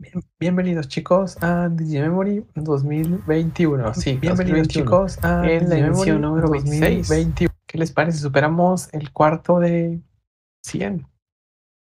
[0.00, 3.94] Bien- bienvenidos chicos a Digimemory 2021.
[3.94, 4.68] Sí, bienvenidos 2021.
[4.68, 7.08] chicos a En la edición número 26.
[7.08, 7.54] 2021.
[7.66, 8.18] ¿Qué les parece?
[8.18, 10.00] Superamos el cuarto de
[10.64, 11.04] 100.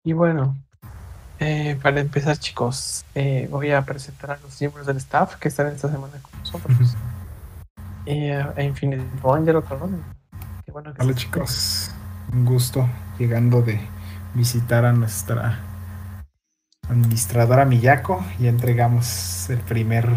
[0.03, 0.55] Y bueno,
[1.39, 5.67] eh, para empezar chicos, eh, voy a presentar a los miembros del staff que están
[5.73, 6.95] esta semana con nosotros.
[8.05, 10.03] Eh, a Infinity Angelo Colón.
[10.63, 11.89] Qué bueno que Hola chicos,
[12.31, 12.87] un gusto
[13.17, 13.79] llegando de
[14.35, 15.57] visitar a nuestra
[16.89, 18.23] administradora Miyako.
[18.39, 20.09] Ya entregamos el primer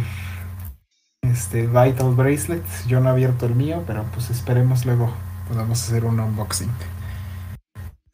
[1.22, 2.64] este, Vital Bracelet.
[2.86, 5.12] Yo no he abierto el mío, pero pues esperemos luego
[5.48, 6.70] podamos hacer un unboxing.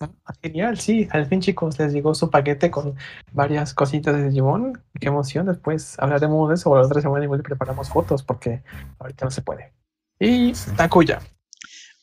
[0.01, 0.11] Ah,
[0.43, 2.95] Genial, sí, al fin chicos les llegó su paquete con
[3.33, 4.83] varias cositas de Digimon.
[5.01, 8.62] Qué emoción, después hablaremos de eso o la otra semana igual preparamos fotos porque
[8.98, 9.73] ahorita no se puede.
[10.19, 10.71] Y Sí.
[10.77, 11.21] Takuya.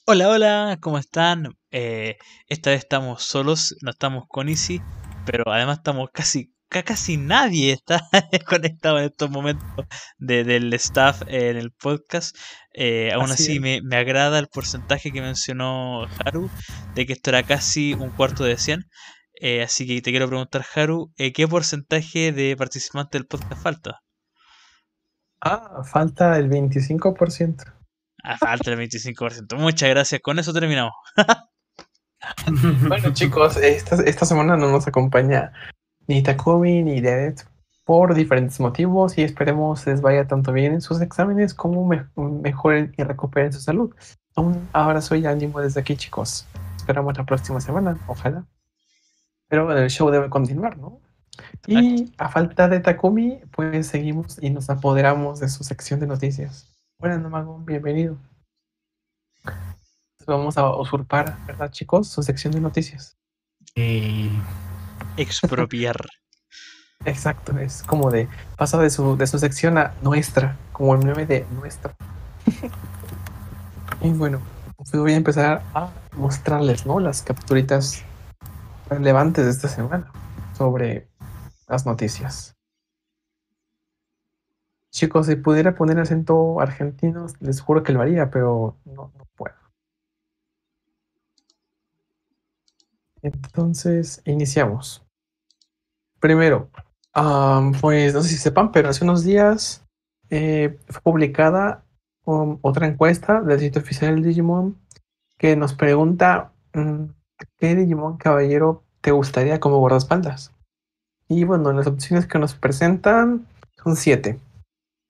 [0.08, 1.56] Hola, hola, ¿cómo están?
[1.70, 4.82] Eh, esta vez estamos solos, no estamos con Easy,
[5.26, 8.02] pero además estamos casi, ca- casi nadie está
[8.48, 9.66] conectado en estos momentos
[10.18, 12.36] de- del staff en el podcast.
[12.74, 16.50] Eh, aún Así me, me agrada el porcentaje que mencionó Haru,
[16.96, 18.86] de que esto era casi un cuarto de 100.
[19.44, 24.00] Eh, así que te quiero preguntar, Haru, eh, ¿qué porcentaje de participantes del podcast falta?
[25.42, 27.64] Ah, falta el 25%.
[28.24, 29.56] Ah, falta el 25%.
[29.58, 30.94] Muchas gracias, con eso terminamos.
[32.88, 35.54] Bueno chicos, esta, esta semana no nos acompaña
[36.08, 37.46] ni Takumi ni Dedet
[37.86, 42.94] por diferentes motivos y esperemos les vaya tanto bien en sus exámenes como me- mejoren
[42.98, 43.94] y recuperen su salud.
[44.36, 46.46] Un abrazo y ánimo desde aquí chicos.
[46.78, 48.46] Esperamos la próxima semana, ojalá.
[49.48, 51.00] Pero el show debe continuar, ¿no?
[51.68, 56.68] Y a falta de Takumi, pues seguimos y nos apoderamos de su sección de noticias.
[56.98, 58.18] Bueno, Namagon, bienvenido.
[60.26, 62.08] Vamos a usurpar, ¿verdad chicos?
[62.08, 63.18] Su sección de noticias.
[63.76, 64.30] Y
[65.18, 65.98] Expropiar.
[67.06, 71.26] Exacto, es como de pasa de su, de su sección a nuestra, como el meme
[71.26, 71.96] de nuestra.
[74.02, 74.40] y bueno,
[74.78, 77.00] pues voy a empezar a mostrarles, ¿no?
[77.00, 78.04] Las capturitas
[78.90, 80.12] relevantes de esta semana
[80.56, 81.08] sobre
[81.68, 82.56] las noticias.
[84.92, 89.56] Chicos, si pudiera poner acento argentino, les juro que lo haría, pero no, no puedo.
[93.22, 95.04] Entonces, iniciamos.
[96.20, 96.70] Primero,
[97.82, 99.84] pues no sé si sepan, pero hace unos días
[100.30, 101.84] eh, fue publicada
[102.24, 104.78] otra encuesta del sitio oficial del Digimon
[105.38, 107.06] que nos pregunta mm,
[107.58, 110.52] ¿qué Digimon caballero te gustaría como guardaespaldas?
[111.28, 113.48] Y bueno, las opciones que nos presentan
[113.84, 114.40] son siete.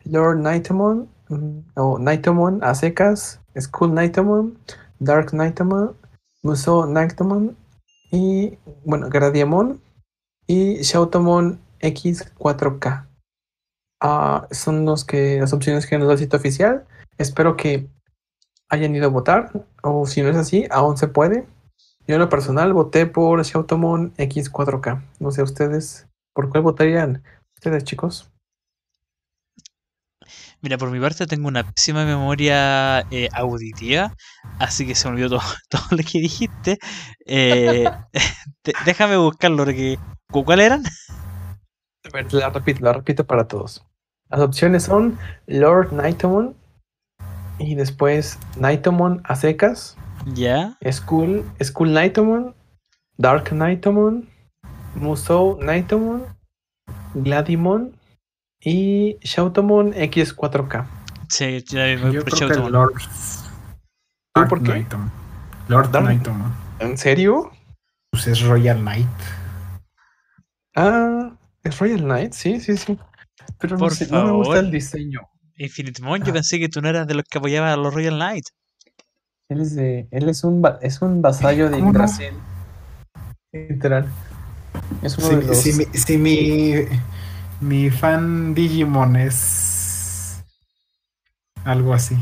[0.06, 4.58] Lord Nightomon, mm, o Nightomon a secas, School Nightomon,
[5.00, 5.96] Dark Nightomon,
[6.44, 7.56] Musou Nightomon
[8.12, 9.82] y bueno, Gradiamon
[10.46, 13.08] y Shoutomon X4K.
[14.02, 16.86] Ah, son los que, las opciones que nos da el sitio oficial.
[17.18, 17.88] Espero que
[18.70, 19.52] hayan ido a votar,
[19.84, 21.46] o si no es así, aún se puede.
[22.08, 25.04] Yo en lo personal voté por Shoutomon X4K.
[25.20, 27.24] No sé ustedes, ¿por cuál votarían
[27.56, 28.31] ustedes, chicos?
[30.62, 34.14] Mira, por mi parte tengo una pésima memoria eh, auditiva,
[34.60, 36.78] así que se me olvidó todo, todo lo que dijiste.
[37.26, 37.90] Eh,
[38.62, 39.98] te- déjame buscarlo, porque
[40.32, 40.84] ¿cu- ¿cuál eran?
[42.06, 43.84] A ver, la repito, la repito para todos.
[44.30, 45.18] Las opciones son
[45.48, 46.56] Lord Nightomon
[47.58, 49.98] y después Nightomon a secas.
[50.34, 52.54] Ya, School, School Nightomon,
[53.18, 54.30] Dark Nightomon,
[54.96, 56.26] Musou Nightomon,
[57.16, 57.96] Gladimon
[58.64, 60.86] y Shoutomon X4K.
[61.30, 62.72] sí, ya me voy yo por creo que Shoutomon.
[62.72, 62.94] Lord
[64.34, 64.72] ¿Tú por qué?
[64.72, 65.12] Knighton.
[65.68, 65.90] Lord.
[66.80, 67.52] ¿En serio?
[68.12, 69.08] Pues es Royal Knight.
[70.76, 71.32] Ah,
[71.64, 72.98] es Royal Knight, sí, sí, sí.
[73.60, 75.22] Pero no, Por sé, no me gusta el diseño.
[75.56, 78.16] Infinite Mon, yo pensé que tú no eras de los que apoyaban a los Royal
[78.16, 78.54] Knights.
[79.50, 82.00] Él es de, él es un es un vasallo de ¿Cómo no?
[82.00, 82.34] Brasil.
[83.52, 84.08] Literal.
[85.02, 85.58] Es uno Si, de los.
[85.58, 86.74] si mi, si mi,
[87.62, 90.44] mi fan Digimon es
[91.64, 92.18] algo así.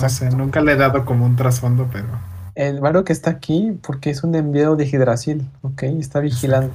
[0.00, 2.08] No sé, nunca le he dado como un trasfondo, pero.
[2.54, 5.84] El varo que está aquí porque es un enviado de Hidrasil, ¿ok?
[5.84, 6.72] Está vigilando.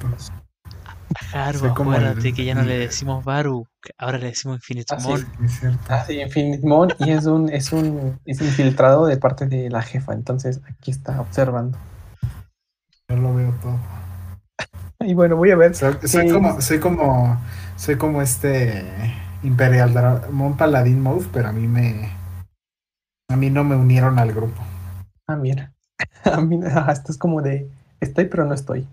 [1.32, 3.66] El- acuérdate que ya no le decimos Baru,
[3.98, 5.12] ahora le decimos Infinite Ah, sí.
[5.44, 5.78] Es cierto.
[5.88, 9.82] Ah, sí, Infinite Mon y es un, es un es infiltrado de parte de la
[9.82, 11.78] jefa, entonces aquí está observando.
[13.08, 13.78] Yo lo veo todo.
[15.08, 15.74] Y bueno, voy a ver.
[15.74, 17.40] Soy, como, soy como,
[17.76, 18.84] soy como este
[19.42, 22.10] Imperial Dramon Paladin Mode, pero a mí me,
[23.28, 24.62] a mí no me unieron al grupo.
[25.26, 25.72] Ah, mira.
[26.24, 27.70] A mí, ah, esto es como de
[28.00, 28.86] estoy pero no estoy.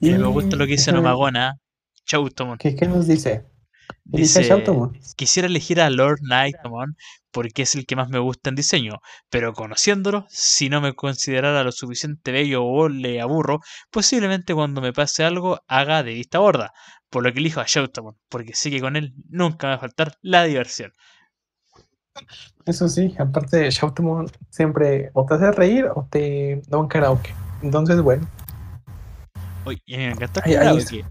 [0.00, 0.90] Y me gusta lo que dice.
[0.90, 1.58] Nomagona.
[2.06, 2.58] Shoutomon.
[2.58, 3.44] ¿Qué, qué nos dice?
[4.04, 4.98] Dice, Shoutomon.
[5.16, 6.96] quisiera elegir a Lord Nightomon
[7.34, 11.64] porque es el que más me gusta en diseño, pero conociéndolo, si no me considerara
[11.64, 13.58] lo suficiente bello o le aburro,
[13.90, 16.72] posiblemente cuando me pase algo haga de vista gorda,
[17.10, 19.80] por lo que elijo a Shoutomon, porque sé que con él nunca me va a
[19.80, 20.92] faltar la diversión.
[22.66, 27.34] Eso sí, aparte de Shoutomon siempre o te hace reír o te da un karaoke.
[27.62, 28.24] Entonces, bueno,
[29.66, 31.04] Oye, y me encantó el Ahí- ahí karaoke.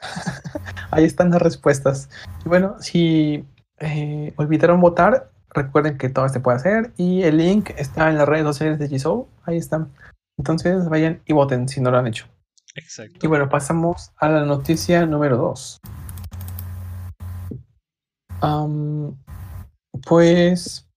[0.90, 2.08] ahí están las respuestas.
[2.44, 3.44] Y bueno, si
[3.82, 8.28] eh, olvidaron votar, recuerden que todo se puede hacer y el link está en las
[8.28, 9.28] redes sociales de Jisoo.
[9.44, 9.90] Ahí están.
[10.38, 12.26] Entonces vayan y voten si no lo han hecho.
[12.74, 13.18] Exacto.
[13.20, 15.80] Y bueno, pasamos a la noticia número 2.
[20.08, 20.88] pues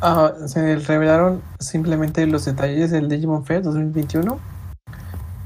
[0.00, 4.38] ah, se revelaron simplemente los detalles del Digimon Fest 2021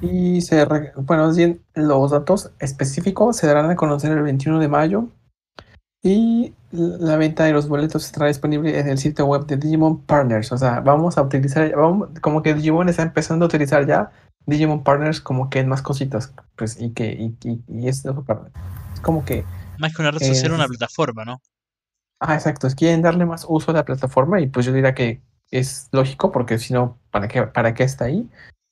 [0.03, 0.67] y se
[0.97, 5.09] bueno, bien los datos específicos se darán a conocer el 21 de mayo
[6.03, 10.53] y la venta de los boletos estará disponible en el sitio web de Digimon Partners.
[10.53, 14.11] O sea, vamos a utilizar, vamos, como que Digimon está empezando a utilizar ya
[14.47, 19.01] Digimon Partners como que en más cositas, pues, y que, y, y, y es, es
[19.01, 19.45] como que,
[19.77, 21.43] Más que una red Eh, social, una plataforma, ¿no?
[22.21, 25.23] ah, exacto, es quieren darle más uso a la plataforma y pues yo diría que
[25.51, 28.31] es lógico porque si no, ¿para qué, ¿para qué está ahí?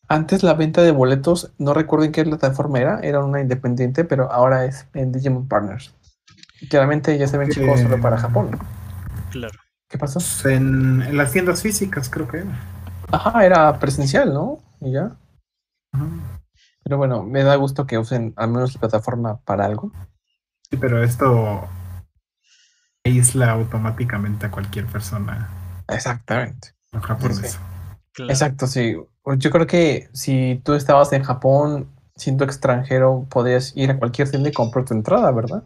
[0.08, 4.30] Antes la venta de boletos, no recuerdo en qué plataforma era, era una independiente, pero
[4.32, 5.94] ahora es en Digimon Partners.
[6.60, 8.58] Y claramente ya se ven chicos solo para Japón.
[9.30, 9.58] Claro.
[9.88, 10.20] ¿Qué pasó?
[10.48, 12.60] En, en las tiendas físicas, creo que era.
[13.10, 14.58] Ajá, era presencial, ¿no?
[14.80, 15.16] Y ya.
[15.92, 16.06] Ajá.
[16.84, 19.92] Pero bueno, me da gusto que usen al menos la plataforma para algo.
[20.70, 21.68] Sí, pero esto
[23.04, 25.48] aísla automáticamente a cualquier persona
[25.88, 26.74] Exactamente.
[26.92, 27.60] no japonesa.
[28.12, 28.32] claro.
[28.32, 28.96] Exacto, sí.
[29.36, 34.48] Yo creo que si tú estabas en Japón siendo extranjero, podías ir a cualquier tienda
[34.48, 35.64] y comprar tu entrada, ¿verdad?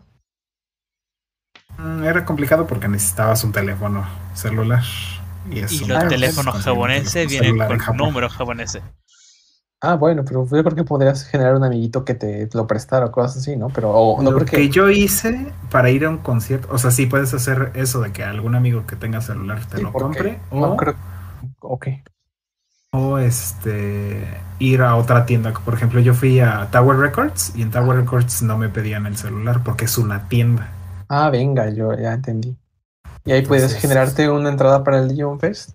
[1.84, 4.82] Mm, Era complicado porque necesitabas un teléfono celular.
[5.50, 8.08] Y, es Y un los teléfonos japoneses vienen con Japón.
[8.08, 8.82] números japoneses.
[9.80, 13.12] Ah, bueno, pero yo creo que podrías generar un amiguito que te lo prestara o
[13.12, 13.68] cosas así, ¿no?
[13.72, 14.70] Pero no Lo que...
[14.70, 18.24] yo hice para ir a un concierto, o sea, sí puedes hacer eso de que
[18.24, 20.94] algún amigo que tenga celular te Sí, lo compre No o, creo...
[21.60, 21.88] Ok.
[22.92, 25.52] o, este ir a otra tienda.
[25.52, 29.16] Por ejemplo, yo fui a Tower Records y en Tower Records no me pedían el
[29.16, 30.68] celular porque es una tienda.
[31.08, 32.56] Ah, venga, yo ya entendí.
[33.24, 35.70] Y ahí puedes generarte una entrada para el Digimon Fest.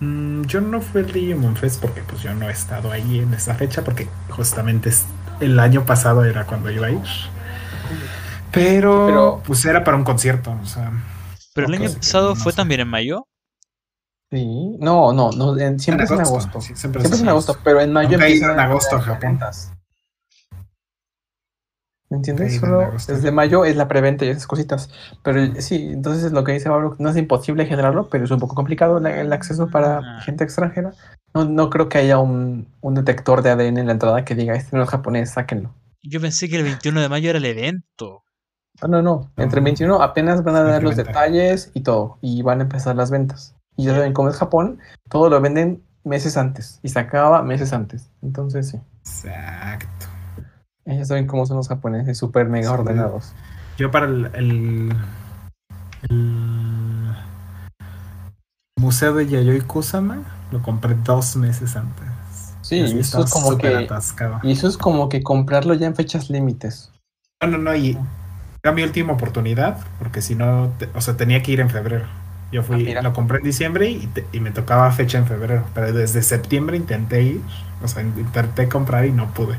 [0.00, 3.32] Mm, yo no fui al Digimon Fest porque pues yo no he estado ahí en
[3.34, 4.90] esa fecha porque justamente
[5.40, 7.00] el año pasado era cuando iba a ir.
[8.52, 10.92] Pero, Pero- pues era para un concierto, o sea,
[11.54, 12.56] Pero el año pasado no fue sé.
[12.56, 13.26] también en mayo.
[14.30, 14.76] Sí.
[14.80, 15.56] No, no, no.
[15.58, 16.60] en- siempre es en agosto.
[16.60, 19.38] sí, Siempre es en agosto, pero en mayo empiezan en agosto a Japón.
[22.14, 22.60] ¿Me entiendes?
[22.60, 24.88] Solo desde mayo es la preventa y esas cositas.
[25.24, 28.38] Pero el- sí, entonces lo que dice Pablo, no es imposible generarlo, pero es un
[28.38, 30.20] poco complicado la- el acceso para Ah.
[30.22, 30.92] gente extranjera.
[31.34, 34.54] No, no creo que haya un, un detector de ADN en la entrada que diga,
[34.54, 35.74] este no es japonés, sáquenlo.
[36.04, 38.22] Yo pensé que el 21 de mayo era el evento.
[38.82, 39.30] No, no, no.
[39.36, 39.64] Entre No.
[39.64, 42.18] 21 apenas van a dar los detalles y todo.
[42.20, 43.56] Y van a empezar las ventas.
[43.76, 44.78] Y ya saben cómo es Japón,
[45.08, 46.78] todo lo venden meses antes.
[46.84, 48.08] Y se acaba meses antes.
[48.22, 48.80] Entonces sí.
[49.00, 50.06] Exacto.
[50.86, 52.74] Ya saben cómo son los japoneses, súper mega Sí.
[52.74, 53.32] ordenados.
[53.78, 54.92] Yo para el, el,
[56.10, 57.14] el
[58.78, 60.22] museo de Yayoi Kusama
[60.52, 62.04] lo compré dos meses antes.
[62.62, 63.68] Sí, y eso es como que.
[63.68, 64.40] atascado.
[64.42, 66.90] Y eso es como que comprarlo ya en fechas límites.
[67.42, 67.98] No, no, no, y
[68.62, 72.06] era mi última oportunidad, porque si no, te- o sea, tenía que ir en febrero.
[72.52, 73.02] Yo Ah, fui, mira.
[73.02, 76.76] lo compré en diciembre y, te- y me tocaba fecha en febrero, pero desde septiembre
[76.76, 77.40] intenté ir,
[77.82, 79.56] o sea, intenté comprar y no pude.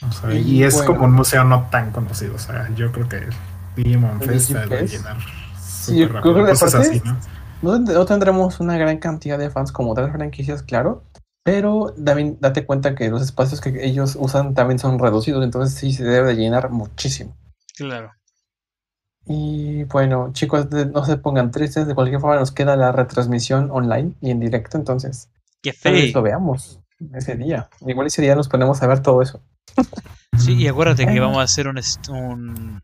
[0.00, 0.14] Bueno.
[0.16, 0.92] O sea, Y y es bueno.
[0.92, 3.28] como un museo no tan conocido, o sea, yo creo que
[3.76, 4.70] Digimon ¿El Fest Digifest?
[4.70, 5.16] debe llenar
[5.60, 7.16] Sí, yo creo que aparte- así, ¿no?
[7.62, 11.02] No, no tendremos una gran cantidad de fans como otras franquicias, claro.
[11.44, 15.42] Pero también date cuenta que los espacios que ellos usan también son reducidos.
[15.42, 17.34] Entonces sí se debe de llenar muchísimo.
[17.76, 18.12] Claro.
[19.26, 21.86] Y bueno, chicos, no se pongan tristes.
[21.86, 24.76] De cualquier forma, nos queda la retransmisión online y en directo.
[24.76, 25.30] Entonces,
[25.80, 26.12] feo.
[26.14, 26.80] lo veamos
[27.14, 27.68] ese día.
[27.86, 29.40] Igual ese día nos ponemos a ver todo eso.
[30.38, 32.80] Sí, y acuérdate que vamos a hacer un,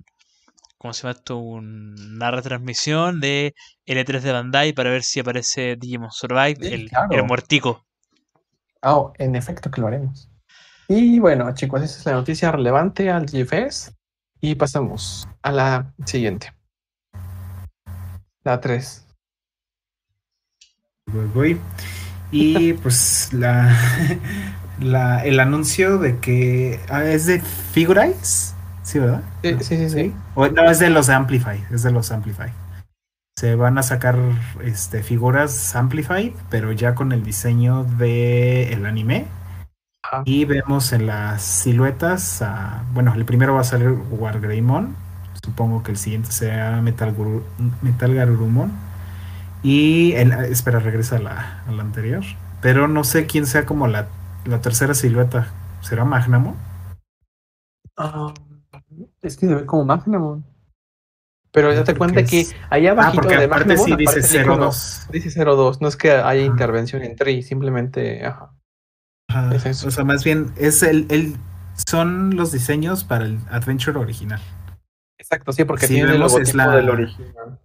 [0.78, 1.38] ¿cómo se llama esto?
[1.38, 3.54] Un- una retransmisión de
[3.86, 7.08] L3 de Bandai para ver si aparece Digimon Survive, Sí, el, claro.
[7.14, 7.84] el muertico.
[8.82, 10.28] Ah, oh, en efecto que lo haremos.
[10.88, 13.92] Y bueno, chicos, esa es la noticia relevante al GFS.
[14.40, 16.52] Y pasamos a la siguiente.
[18.44, 19.06] La 3.
[21.06, 21.60] Voy, voy.
[22.30, 23.74] Y pues la
[24.80, 29.22] la, el anuncio de que ah, es de Figurize, ¿sí, verdad?
[29.42, 30.14] Sí, sí, sí, sí.
[30.34, 32.50] O- no, es de los Amplify, es de los Amplify.
[33.38, 34.16] Se van a sacar
[34.62, 39.26] este, figuras Amplify, pero ya con el diseño de el anime.
[40.04, 40.22] Ajá.
[40.26, 44.94] Y vemos en las siluetas, a- bueno, el primero va a salir Wargreymon,
[45.44, 47.14] supongo que el siguiente sea Metal,
[47.82, 48.72] Metal Garurumon.
[49.62, 52.22] Y el, espera, regresa a la, a la anterior.
[52.60, 54.08] Pero no sé quién sea como la,
[54.44, 55.48] la tercera silueta.
[55.80, 56.56] ¿Será Magnamo?
[57.96, 58.32] Ah,
[59.22, 60.44] es que se ve como Magnamon.
[61.52, 64.36] Pero date Porque cuenta que allá Ah, abajito porque de aparte Magnamon sí dice aparece
[64.38, 64.64] el icono.
[64.66, 65.06] 02.
[65.12, 68.50] Dice 02, no es que haya intervención en Tree, simplemente, ajá.
[69.52, 69.88] Es eso.
[69.88, 71.36] O sea, más bien, es el, el,
[71.88, 74.40] son los diseños para el Adventure original.
[75.18, 77.60] Exacto, sí, porque Si tiene el es la- del original.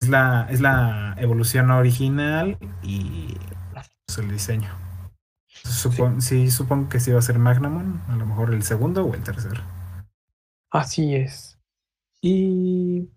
[0.00, 3.36] Es la, es la evolución original y
[4.06, 4.70] pues, el diseño.
[5.64, 6.50] Supon- sí.
[6.50, 9.62] supongo que sí va a ser Magnamon, a lo mejor el segundo o el tercero.
[10.70, 11.58] Así es.
[12.20, 13.10] Y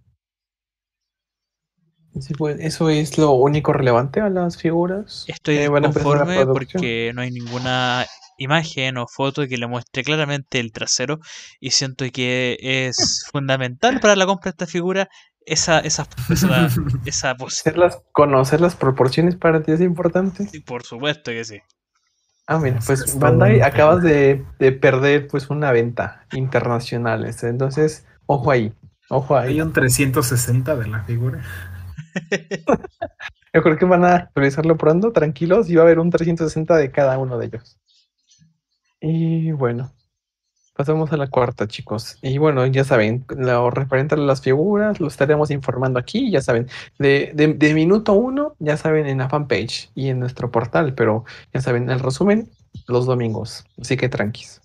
[2.19, 5.25] sí, pues, eso es lo único relevante a las figuras.
[5.27, 8.05] Estoy Eh, a conforme porque no hay ninguna
[8.37, 11.19] imagen o foto que le muestre claramente el trasero
[11.59, 12.95] y siento que es
[13.31, 15.07] fundamental para la compra de esta figura
[15.45, 16.67] esa esa esa,
[17.05, 17.35] esa
[18.11, 20.47] conocer las proporciones para ti es importante.
[20.47, 21.59] sí, por supuesto que sí.
[22.47, 27.25] Ah, mira, Es- pues Bandai acabas de, de perder pues una venta internacional.
[27.25, 28.73] este, Entonces, ojo ahí,
[29.09, 29.53] ojo ahí.
[29.53, 31.41] Hay un 360 de la figura.
[33.53, 36.91] Yo creo que van a actualizarlo pronto, tranquilos, y va a haber un 360 de
[36.91, 37.79] cada uno de ellos.
[38.99, 39.91] Y bueno,
[40.75, 42.17] pasamos a la cuarta, chicos.
[42.21, 46.67] Y bueno, ya saben, lo referente a las figuras, lo estaremos informando aquí, ya saben,
[46.99, 51.23] de, de, de minuto uno, ya saben, en la fanpage y en nuestro portal, pero
[51.53, 52.49] ya saben, el resumen
[52.87, 53.63] los domingos.
[53.79, 54.61] Así que tranquis.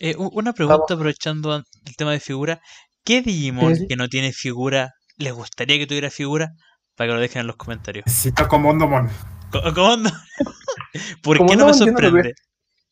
[0.00, 0.90] Eh, una pregunta Vamos.
[0.90, 2.60] aprovechando an- el tema de figura,
[3.04, 6.50] ¿qué Digimon Sí, que no tiene figura les gustaría que tuviera figura?
[6.96, 8.04] Para que lo dejen en los comentarios.
[8.06, 9.08] Necesito Comondomon.
[9.50, 10.10] Co- ¿Cómo no?
[11.22, 11.74] ¿Por qué no me no,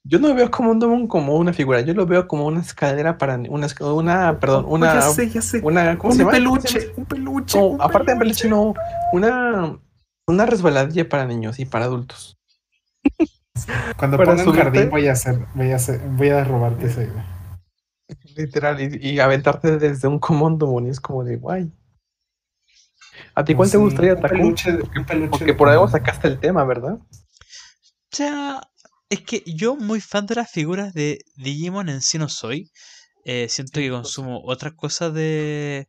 [0.05, 0.51] yo no lo veo.
[0.51, 4.39] como un Domon como una figura, yo lo veo como una escalera para una, una
[4.41, 5.61] perdón, Oh, una, ya sé, ya sé.
[5.63, 6.93] una, ¿cómo se Un peluche, llama?
[6.97, 7.59] un peluche.
[7.59, 8.75] No, un aparte de peluche, no,
[9.13, 9.79] una,
[10.27, 12.39] una resbaladilla para niños y para adultos.
[13.97, 17.03] Cuando Para ponga un jardín voy a hacer, voy a hacer, voy a robarte esa
[17.03, 17.27] idea.
[18.37, 21.73] Literal, y, y aventarte desde un comando, y es como de guay.
[23.35, 24.29] ¿A ti cuál te gustaría, un Taku?
[24.29, 25.89] peluche, un peluche Porque por algo Comondomon.
[25.89, 26.99] sacaste el tema, ¿verdad?
[28.13, 28.61] O sea,
[29.11, 32.71] es que yo muy fan de las figuras de Digimon en sí no soy.
[33.25, 35.89] Eh, siento que consumo otras cosas de,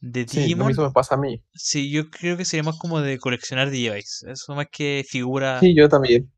[0.00, 0.68] de Sí, lo Digimon.
[0.68, 1.42] mismo me pasa a mí.
[1.54, 4.30] Sí, yo creo que sería más como de coleccionar Digivice.
[4.32, 5.60] Eso más que figura.
[5.60, 6.30] Sí, yo también.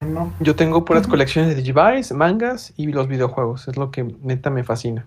[0.00, 3.68] No, Yo tengo puras colecciones de Digivice, mangas y los videojuegos.
[3.68, 5.06] Es lo que neta me fascina.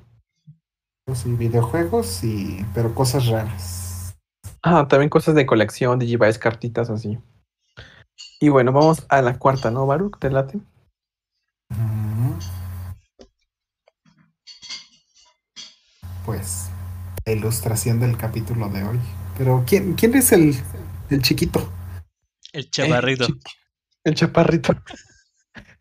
[1.13, 4.15] sí, videojuegos y pero cosas raras.
[4.63, 7.19] Ah, también cosas de colección, Digivice, cartitas así.
[8.41, 10.17] Y bueno, vamos a la cuarta, ¿no, Baruch?
[10.19, 10.59] ¿Te late?
[16.25, 16.69] Pues
[17.25, 18.99] la ilustración del capítulo de hoy.
[19.37, 20.55] Pero ¿quién, quién es el,
[21.09, 21.71] el chiquito?
[22.53, 23.25] El chaparrito.
[23.25, 23.39] El, chi-
[24.05, 24.75] el chaparrito.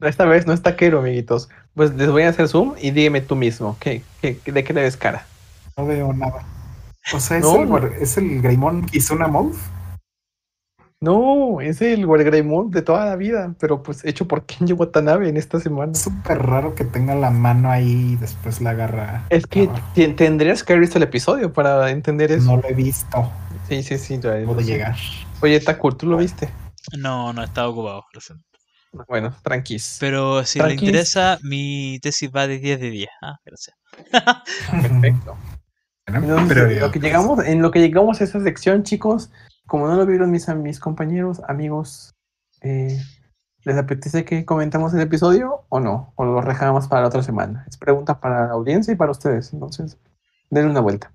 [0.01, 1.51] No, esta vez no es taquero, amiguitos.
[1.75, 4.81] Pues les voy a hacer zoom y dígame tú mismo, ¿qué, qué, de qué le
[4.81, 5.27] ves cara?
[5.77, 6.43] No veo nada.
[7.13, 7.77] O sea, es, No, el, no.
[7.87, 9.57] es el Greymon Kizuna Mouth.
[11.03, 15.39] No, es el Wargreymon de toda la vida, pero pues hecho por Kenji Watanabe en
[15.39, 15.93] esta semana.
[15.93, 19.25] Es súper raro que tenga la mano ahí y después la agarra.
[19.31, 19.95] Es que abajo.
[20.17, 22.55] tendrías que haber visto el episodio para entender eso.
[22.55, 23.33] No lo he visto.
[23.67, 24.21] Sí, sí, sí.
[24.23, 24.65] lo sé.
[24.65, 24.97] llegar.
[25.41, 26.51] Oye, Taku, ¿tú lo viste?
[26.99, 28.05] No, no, estaba ocupado.
[28.13, 28.45] lo siento.
[29.09, 29.97] Bueno, tranquis.
[30.01, 30.89] Pero si le Tranquis.
[30.89, 33.09] interesa, mi tesis va de 10 de 10.
[33.23, 33.77] Ah, gracias.
[34.71, 35.37] Perfecto.
[36.11, 39.31] Bueno, Entonces, pero en lo que llegamos, en lo que llegamos a esta sección, chicos,
[39.71, 42.13] como no lo vieron mis, mis compañeros, amigos,
[42.61, 42.99] eh,
[43.65, 46.13] ¿les apetece que comentamos el episodio o no?
[46.17, 47.65] ¿O lo dejamos para la otra semana?
[47.69, 49.97] Es pregunta para la audiencia y para ustedes, entonces
[50.51, 51.13] denle una vuelta.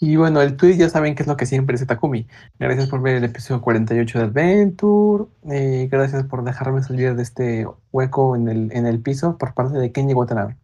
[0.00, 2.26] Y bueno, el tweet ya saben que es lo que siempre dice Takumi.
[2.58, 5.26] Gracias por ver el episodio 48 de Adventure.
[5.52, 9.78] eh, gracias por dejarme salir de este hueco en el, en el piso por parte
[9.78, 10.56] de Kenji Watanabe.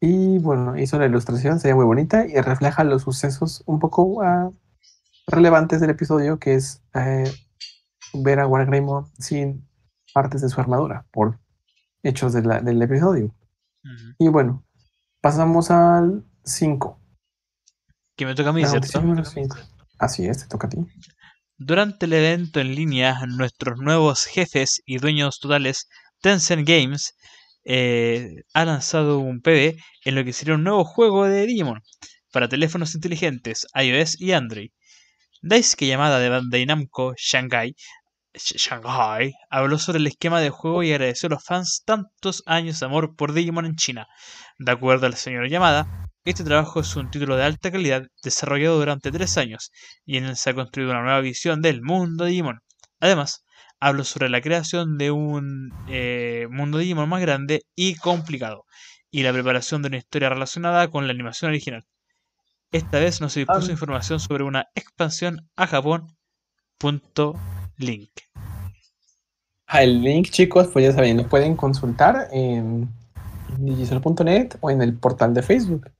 [0.00, 4.22] Y bueno, hizo la ilustración, se ve muy bonita y refleja los sucesos un poco
[4.22, 4.50] ah,
[5.26, 7.30] relevantes del episodio, que es eh,
[8.14, 9.66] ver a Wargreymon sin
[10.14, 11.40] partes de su armadura, por
[12.02, 13.34] hechos de la- del episodio.
[14.18, 14.64] Y bueno,
[15.20, 17.00] pasamos al 5.
[18.16, 18.86] Que me toca a mí, ¿cierto?
[19.98, 20.78] Así es, te toca a ti.
[21.56, 25.88] Durante el evento en línea, nuestros nuevos jefes y dueños totales,
[26.20, 27.14] Tencent Games,
[27.64, 31.82] eh, ha lanzado un PB en lo que sería un nuevo juego de Digimon
[32.32, 34.70] para teléfonos inteligentes, iOS y Android.
[35.42, 37.74] Daisuke llamada de Bandai Namco Shanghai,
[38.38, 42.86] Shanghai habló sobre el esquema de juego y agradeció a los fans tantos años de
[42.86, 44.06] amor por Digimon en China.
[44.58, 49.10] De acuerdo al señor Yamada, este trabajo es un título de alta calidad desarrollado durante
[49.10, 49.70] tres años
[50.04, 52.60] y en él se ha construido una nueva visión del mundo Digimon.
[53.00, 53.44] Además,
[53.80, 58.64] hablo sobre la creación de un eh, mundo Digimon más grande y complicado
[59.10, 61.84] y la preparación de una historia relacionada con la animación original.
[62.72, 63.72] Esta vez no se dispuso Ah.
[63.72, 66.06] información sobre una expansión a Japón.
[66.78, 67.34] Punto
[67.78, 68.10] link.
[69.66, 72.88] Ah, El link, chicos, pues ya saben, lo pueden consultar en
[73.58, 75.90] digisol.net o en el portal de Facebook.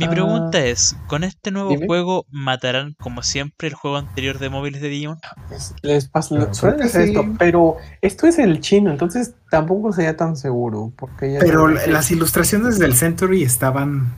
[0.00, 0.10] Mi Ah.
[0.10, 1.86] pregunta es, ¿con este nuevo Dime.
[1.86, 5.18] juego matarán como siempre el juego anterior de móviles de Digimon?
[5.54, 6.66] Es- Les pasa, sí.
[6.98, 10.90] esto, pero esto es el chino, entonces tampoco sería tan seguro.
[10.96, 14.14] Porque ya Pero las ilustraciones del Century estaban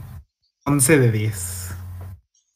[0.65, 1.71] 11 de 10.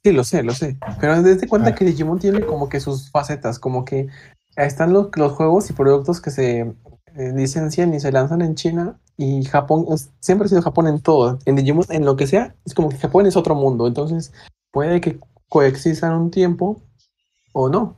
[0.05, 0.77] Sí, lo sé, lo sé.
[1.01, 1.75] Pero desde cuenta Ah.
[1.75, 4.07] que Digimon tiene como que sus facetas, como que
[4.55, 9.01] están los, los juegos y productos que se eh, licencian y se lanzan en China
[9.17, 11.39] y Japón, es- siempre ha sido Japón en todo.
[11.47, 13.87] En Digimon, en lo que sea, es como que Japón es otro mundo.
[13.87, 14.33] Entonces
[14.71, 15.19] puede que
[15.49, 16.81] coexistan un tiempo
[17.53, 17.97] o no.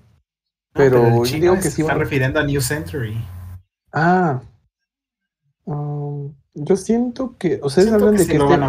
[0.74, 3.16] Pero, el yo digo que sí está van- refiriendo a New Century.
[3.92, 4.40] Ah.
[5.66, 8.66] Mm, yo siento que ustedes Siento hablan que de que, lo este-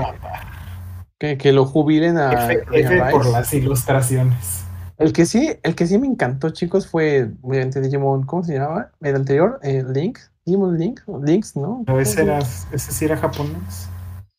[1.20, 4.64] que, que lo jubilen a F, F por las ilustraciones.
[4.98, 8.92] El que sí, el que sí me encantó, chicos, fue mediante Digimon, ¿cómo se llamaba?
[9.02, 11.84] El anterior, eh, Link, Digimon Link, Links, ¿no?
[11.86, 13.88] Pero ¿Cómo ese, era, ese sí era japonés.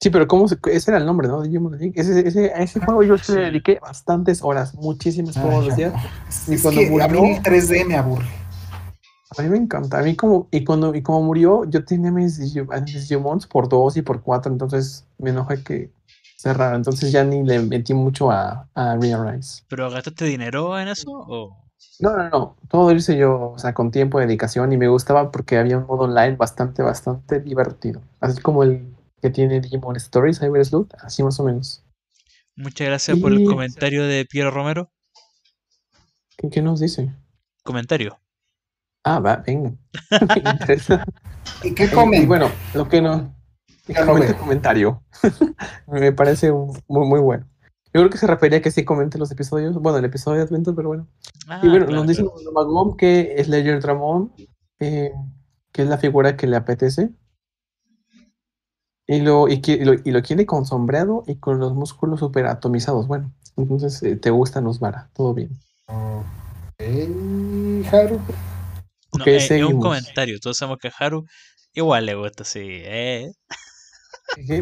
[0.02, 1.42] Sí, pero ¿cómo se, ese era el nombre, ¿no?
[1.42, 1.92] Digimon Link.
[1.96, 5.34] Ese, ese, a ese juego yo se le dediqué bastantes horas, muchísimas
[5.76, 5.92] días.
[6.28, 8.26] Es, Y es cuando que a mí murió- el 3D me aburre.
[9.38, 9.98] A mí me encanta.
[9.98, 12.54] A mí como, y cuando, y como murió, yo tenía mis, mis
[12.94, 15.92] Digimons por dos y por cuatro, entonces me enojé que
[16.36, 16.74] cerrara.
[16.74, 19.62] Entonces ya ni le metí mucho a, a Rice.
[19.68, 21.10] ¿Pero gastaste dinero en eso?
[21.12, 21.56] O...
[22.00, 22.56] No, no, no.
[22.68, 25.86] Todo lo hice yo, o sea, con tiempo, dedicación y me gustaba porque había un
[25.86, 28.00] modo online bastante, bastante divertido.
[28.20, 31.84] Así como el que tiene Digimon Stories, Cyber Sleuth, así más o menos.
[32.56, 34.90] Muchas gracias por el comentario de Piero Romero.
[36.36, 37.10] ¿Qué, qué nos dice?
[37.62, 38.18] Comentario.
[39.04, 39.72] Ah, va, venga.
[40.42, 41.04] Me interesa.
[41.62, 42.26] ¿Y qué comen?
[42.26, 43.34] bueno, lo que no.
[43.86, 44.38] Veo.
[44.38, 45.02] comentario.
[45.86, 47.46] me parece un- muy, muy bueno.
[47.92, 49.74] Yo creo que se refería a que sí comente los episodios.
[49.74, 51.08] Bueno, el episodio de Adventure, pero bueno.
[51.48, 52.52] Ah, Y bueno, claro, nos dice claro.
[52.52, 54.32] Magom que es Ledger Dramon,
[54.78, 55.12] eh,
[55.72, 57.10] que es la figura que le apetece.
[59.08, 63.08] Y lo, y, lo, y lo quiere con sombreado y con los músculos super atomizados.
[63.08, 65.50] Bueno, entonces eh, te gustan los Vara, todo bien.
[65.86, 66.84] Ok,
[67.92, 68.20] Haru.
[69.12, 70.38] No, Ok, eh, un comentario.
[70.38, 71.26] Todos sabemos que a Haru
[71.74, 72.60] igual le gusta, sí.
[72.62, 73.32] Eh.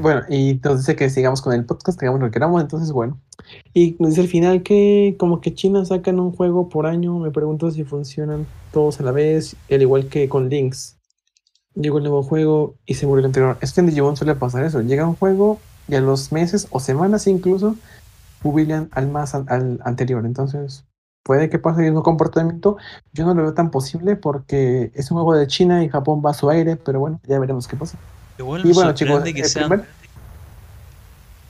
[0.00, 2.90] Bueno, y nos dice que sigamos con el podcast, que hagamos lo que queramos, entonces
[2.90, 3.20] bueno.
[3.74, 7.30] Y nos dice al final que como que China sacan un juego por año, me
[7.30, 10.96] pregunto si funcionan todos a la vez, al igual que con Links.
[11.74, 13.58] Llegó el nuevo juego y se murió el anterior.
[13.60, 16.80] Es que en Digimon suele pasar eso, llega un juego y a los meses o
[16.80, 17.76] semanas incluso
[18.42, 20.84] jubilan al más al anterior, entonces
[21.22, 22.78] puede que pase el mismo comportamiento.
[23.12, 26.30] Yo no lo veo tan posible porque es un juego de China y Japón va
[26.30, 27.98] a su aire, pero bueno, ya veremos qué pasa.
[28.38, 29.88] Igual me Y bueno, chicos, sorprende que sean primer-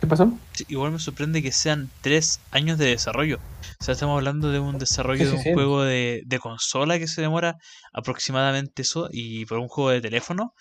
[0.01, 0.33] ¿qué pasó?
[0.69, 3.37] Igual me sorprende que sean tres años de desarrollo.
[3.81, 5.53] O sea, estamos hablando de un desarrollo Sí, de un sí.
[5.53, 7.57] juego de, de consola que se demora
[7.93, 9.09] aproximadamente eso.
[9.13, 10.55] Y por un juego de teléfono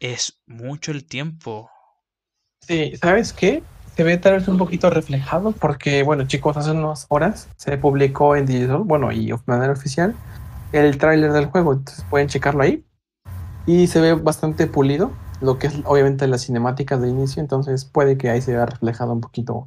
[0.00, 1.70] es mucho el tiempo.
[2.60, 3.62] Sí, ¿sabes qué?
[3.96, 8.36] Se ve tal vez un poquito reflejado porque, bueno, chicos, hace unas horas se publicó
[8.36, 10.14] en digital, bueno, y de manera oficial,
[10.72, 11.72] el tráiler del juego.
[11.72, 12.84] Entonces pueden checarlo ahí.
[13.66, 17.40] Y se ve bastante pulido, lo que es obviamente las cinemáticas de inicio.
[17.40, 19.66] Entonces puede que ahí se vea reflejado un poquito.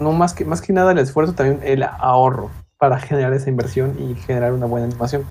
[0.00, 3.96] No más que, más que nada el esfuerzo, también el ahorro para generar esa inversión
[3.98, 5.24] y generar una buena animación.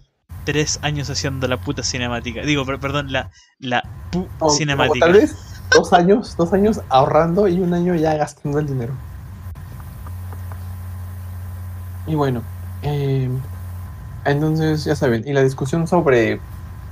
[0.43, 2.41] Tres años haciendo la puta cinemática.
[2.41, 5.05] Digo, per- perdón, la, la pu O- o cinemática.
[5.05, 5.35] tal vez
[5.71, 8.93] dos años, dos años ahorrando y un año ya gastando el dinero.
[12.07, 12.41] Y bueno,
[12.81, 13.29] eh,
[14.25, 16.39] entonces ya saben, y la discusión sobre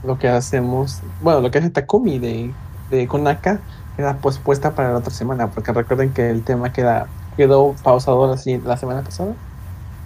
[0.08, 2.54] lo que hacemos, bueno, lo que hace Takumi de,
[2.90, 3.60] de Konaka
[3.96, 8.42] queda pospuesta para la otra semana, porque recuerden que el tema queda, quedó pausado la,
[8.66, 9.34] la semana pasada,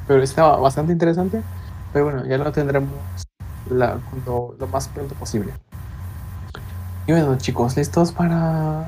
[0.07, 1.41] pero estaba bastante interesante,
[1.93, 2.89] pero bueno, ya lo tendremos
[3.69, 5.53] la- cuando- lo más pronto posible.
[7.07, 8.87] Y bueno, chicos, ¿listos para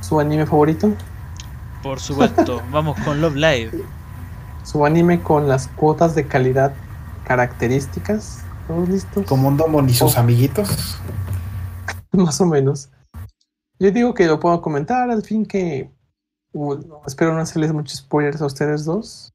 [0.00, 0.90] su anime favorito?
[1.82, 3.70] Por supuesto, vamos con Love Live.
[4.64, 6.72] su anime con las cuotas de calidad
[7.24, 8.42] características.
[8.66, 9.26] ¿Todos listos?
[9.26, 10.20] Como un Domon y sus Oh.
[10.20, 10.98] amiguitos.
[12.12, 12.88] Más o menos.
[13.78, 15.90] Yo digo que lo puedo comentar, al fin que
[16.52, 16.76] uh,
[17.06, 19.32] espero no hacerles muchos spoilers a ustedes dos.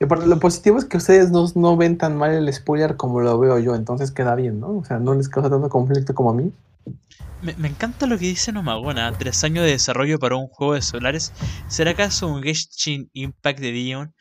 [0.00, 3.20] Y aparte, lo positivo es que ustedes dos no ven tan mal el spoiler como
[3.20, 4.78] lo veo yo, entonces queda bien, ¿no?
[4.78, 6.52] O sea, no les causa tanto conflicto como a mí.
[7.42, 9.12] Me, me encanta lo que dice Nomagona.
[9.16, 11.32] Tres años de desarrollo para un juego de solares.
[11.68, 14.14] ¿Será acaso un Genshin Impact de Digimon?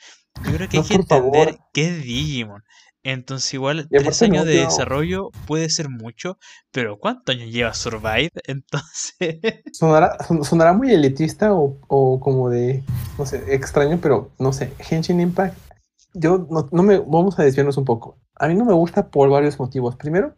[0.46, 1.36] Yo creo que hay que favor.
[1.36, 2.62] entender qué es Digimon.
[3.04, 4.60] Entonces igual tres aparte no, años de no.
[4.62, 6.38] desarrollo puede ser mucho,
[6.72, 8.30] pero ¿cuántos años lleva Survive?
[8.46, 9.40] Entonces,
[9.72, 12.84] Sonará, son- sonará muy elitista o, o como de,
[13.18, 15.58] no sé, extraño, pero no sé, Henshin Impact,
[16.14, 18.18] yo no, no me, vamos a desviarnos un poco.
[18.36, 19.96] A mí no me gusta por varios motivos.
[19.96, 20.36] Primero,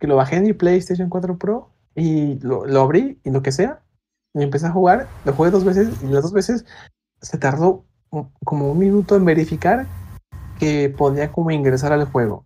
[0.00, 3.52] que lo bajé en mi PlayStation 4 Pro y lo, lo abrí y lo que
[3.52, 3.82] sea,
[4.34, 6.64] y empecé a jugar, lo jugué dos veces y las dos veces
[7.22, 7.84] se tardó
[8.44, 9.86] como un minuto en verificar
[10.62, 12.44] que podía como ingresar al juego.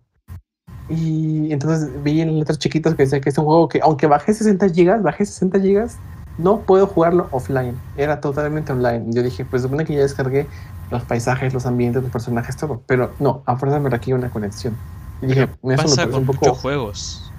[0.89, 4.33] Y entonces vi en letras chiquitas que decía que es un juego que, aunque bajé
[4.33, 5.99] 60 gigas, bajé 60 gigas,
[6.39, 7.79] no puedo jugarlo offline.
[7.95, 9.05] Era totalmente online.
[9.09, 10.47] Yo dije, pues supone que ya descargué
[10.89, 12.81] los paisajes, los ambientes, los personajes, todo.
[12.87, 14.75] Pero no, a fuerza me requiere una conexión.
[15.21, 16.55] Y dije, eso me pasa con un muchos poco.
[16.55, 17.31] juegos.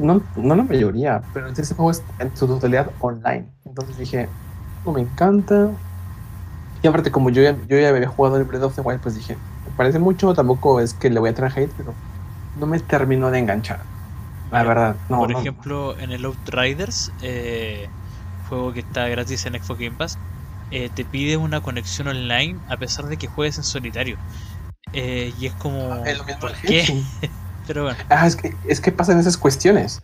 [0.00, 3.46] No, no la mayoría, pero este juego es en su totalidad online.
[3.64, 4.28] Entonces dije,
[4.84, 5.70] no me encanta.
[6.82, 9.14] Y aparte, como yo ya, yo ya había jugado el Breath of the Wild, pues
[9.14, 9.36] dije,
[9.76, 10.34] parece mucho.
[10.34, 12.02] Tampoco es que le voy a traer hate, pero
[12.54, 13.90] no me terminó de enganchar.
[14.50, 15.26] La Mira, verdad, no.
[15.26, 15.42] Por no.
[15.42, 17.94] ejemplo, en el Outriders, eh,
[18.38, 20.20] juego que está gratis en Xbox Game Pass,
[20.70, 24.20] eh, te pide una conexión online a pesar de que juegues en solitario.
[24.92, 26.84] Eh, y es como, Es lo mismo ¿por qué?
[27.66, 30.02] Pero bueno, Ah, es que, es que pasan esas cuestiones.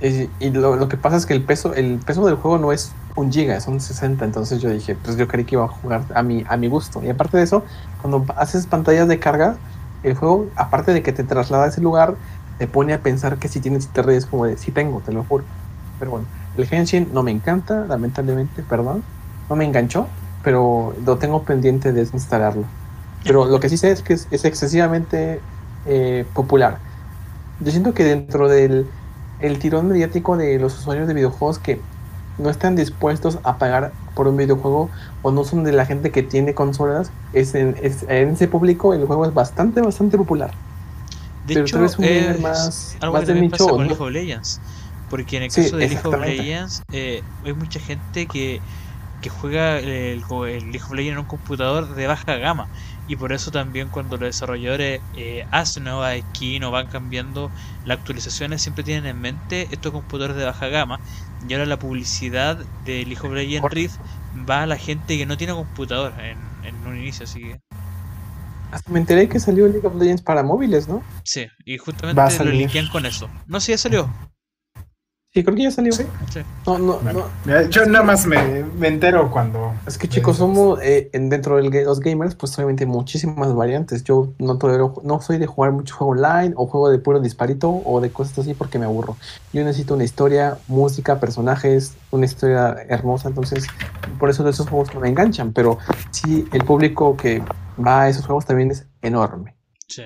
[0.00, 2.98] Y lo, lo que pasa es que el peso, el peso del juego no es
[3.14, 4.24] un giga, son 60.
[4.26, 7.02] Entonces yo dije, pues yo creí que iba a jugar a mi, a mi gusto.
[7.02, 7.64] Y aparte de eso,
[7.96, 9.62] cuando haces pantallas de carga,
[10.02, 12.20] el juego, aparte de que te traslada a ese lugar,
[12.58, 15.24] te pone a pensar que si tienes internet es como de, sí tengo, te lo
[15.24, 15.46] juro.
[15.98, 19.08] Pero bueno, el Henshin no me encanta, lamentablemente, perdón.
[19.48, 22.74] No me enganchó, pero lo tengo pendiente de desinstalarlo.
[23.22, 25.48] Pero lo que sí sé es que es, es excesivamente
[25.84, 26.82] eh, popular.
[27.58, 28.92] Yo siento que dentro del
[29.38, 31.88] el tirón mediático de los usuarios de videojuegos que
[32.36, 36.22] no están dispuestos a pagar por un videojuego o no son de la gente que
[36.22, 40.58] tiene consolas, es en, es- en ese público el juego es bastante, bastante popular.
[41.42, 43.68] de Pero hecho, eres un es más, algo más que de también nicho.
[43.68, 43.88] pasa ¿o con no?
[43.88, 44.62] League of Legends.
[45.08, 46.18] Porque en el Sí, caso de League of.
[46.18, 48.64] Legends, eh, hay mucha gente que,
[49.20, 49.88] que juega el,
[50.48, 52.70] el League of Legends en un computador de baja gama.
[53.06, 57.52] Y por eso también cuando los desarrolladores eh, hacen nuevas skins o van cambiando
[57.84, 61.00] las actualizaciones, siempre tienen en mente estos computadores de baja gama.
[61.40, 64.00] Y ahora la publicidad de League of Legends Cor- Rift
[64.48, 67.24] va a la gente que no tiene computador en, en un inicio.
[67.24, 67.60] Así que
[68.70, 71.02] Hasta me enteré que salió League of Legends para móviles, ¿no?
[71.24, 73.28] sí, y justamente lo linkean con eso.
[73.46, 74.10] No, si ya salió.
[75.36, 75.92] Sí, creo que ya salió.
[75.92, 76.04] Sí.
[76.32, 76.40] Sí.
[76.66, 77.62] No, no, Bueno, no.
[77.68, 79.74] yo nada más me, me entero cuando.
[79.86, 84.02] Es que chicos, somos eh, en- dentro de los gamers, pues obviamente muchísimas variantes.
[84.02, 87.68] Yo no, tolero- no soy de jugar mucho juego online o juego de puro disparito
[87.84, 89.18] o de cosas así porque me aburro.
[89.52, 93.28] Yo necesito una historia, música, personajes, una historia hermosa.
[93.28, 93.66] Entonces,
[94.18, 95.52] por eso de esos juegos no me enganchan.
[95.52, 95.76] Pero
[96.12, 97.42] sí, el público que
[97.78, 99.54] va a esos juegos también es enorme.
[99.86, 100.02] Sí.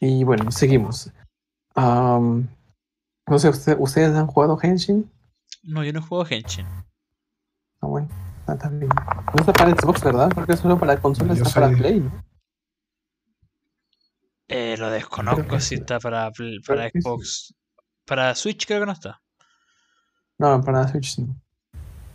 [0.00, 1.12] Y bueno, seguimos.
[1.76, 2.48] Am,
[3.26, 5.10] no sé, ¿usted- ¿ustedes han jugado Henshin?
[5.62, 6.66] No, yo no juego Henshin.
[7.80, 8.08] Ah, bueno,
[8.46, 8.88] ah, está bien.
[8.88, 10.30] No está para Xbox, ¿verdad?
[10.34, 12.24] Porque es solo para consolas, está para Play, ¿no?
[14.48, 15.74] Eh, lo desconozco si sí.
[15.76, 16.30] está para,
[16.66, 17.00] para sí.
[17.00, 17.54] Xbox.
[18.04, 19.20] Para Switch creo que no está.
[20.38, 21.34] No, para Switch no.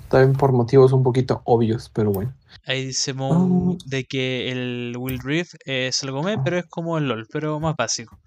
[0.10, 2.36] También por motivos un poquito obvios, pero bueno.
[2.66, 3.84] Ahí dice Moon Ah.
[3.86, 7.76] de que el Will Rift es algo me, pero es como el LOL, pero más
[7.76, 8.20] básico.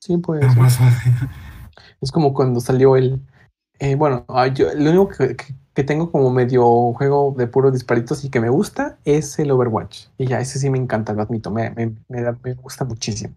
[0.00, 0.44] Sí, pues.
[0.72, 0.84] sí.
[2.00, 3.20] Es como cuando salió el.
[3.80, 7.72] eh, bueno, ah, yo, lo único que, que- que tengo como medio juego de puros
[7.72, 10.06] disparitos y que me gusta es el Overwatch.
[10.18, 11.52] Y ya, ese sí me encanta, lo admito.
[11.52, 13.34] Me, me, me da- me gusta muchísimo.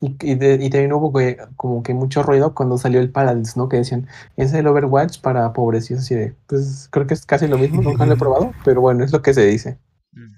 [0.00, 3.56] Y, y, de- y también hubo que- como que mucho ruido cuando salió el Paladins,
[3.58, 3.68] ¿no?
[3.68, 5.90] Que decían, es el Overwatch para pobres.
[5.90, 8.80] Y así de, pues creo que es casi lo mismo, nunca lo he probado, pero
[8.80, 9.78] bueno, es lo que se dice.
[10.12, 10.34] Mm.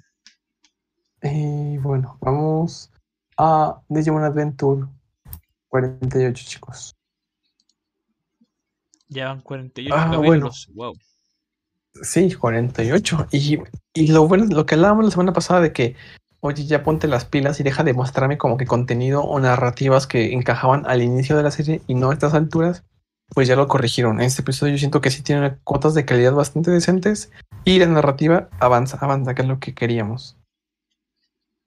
[1.22, 2.90] Y bueno, vamos
[3.38, 4.86] a Digimon Adventure
[5.68, 6.93] 48, chicos.
[9.14, 10.68] Ya van 48 Ah, capítulos.
[10.74, 10.94] Wow.
[12.02, 13.28] Sí, 48.
[13.30, 13.60] Y,
[13.94, 15.94] y lo bueno, lo que hablábamos la semana pasada de que,
[16.40, 20.32] oye, ya ponte las pilas y deja de mostrarme como que contenido o narrativas que
[20.32, 22.82] encajaban al inicio de la serie y no a estas alturas,
[23.28, 24.20] pues ya lo corrigieron.
[24.20, 27.30] En este episodio yo siento que sí tiene cuotas de calidad bastante decentes
[27.64, 30.36] y la narrativa avanza, avanza, que es lo que queríamos.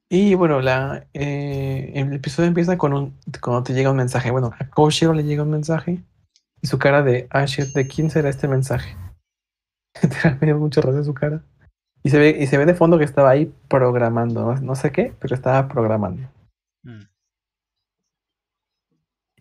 [0.10, 4.32] Y bueno, la, eh, el episodio empieza con un, cuando te llega un mensaje.
[4.32, 6.02] Bueno, a Koshiro le llega un mensaje
[6.62, 8.96] y su cara de, ah, shit, ¿de quién será este mensaje?
[10.41, 11.43] Me dio mucho risa su cara.
[12.04, 14.91] Y se, ve, y se ve de fondo que estaba ahí programando, no, no sé
[14.91, 16.30] qué, pero estaba programando.
[16.84, 17.02] Mm.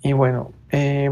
[0.02, 1.10] Y bueno, eh,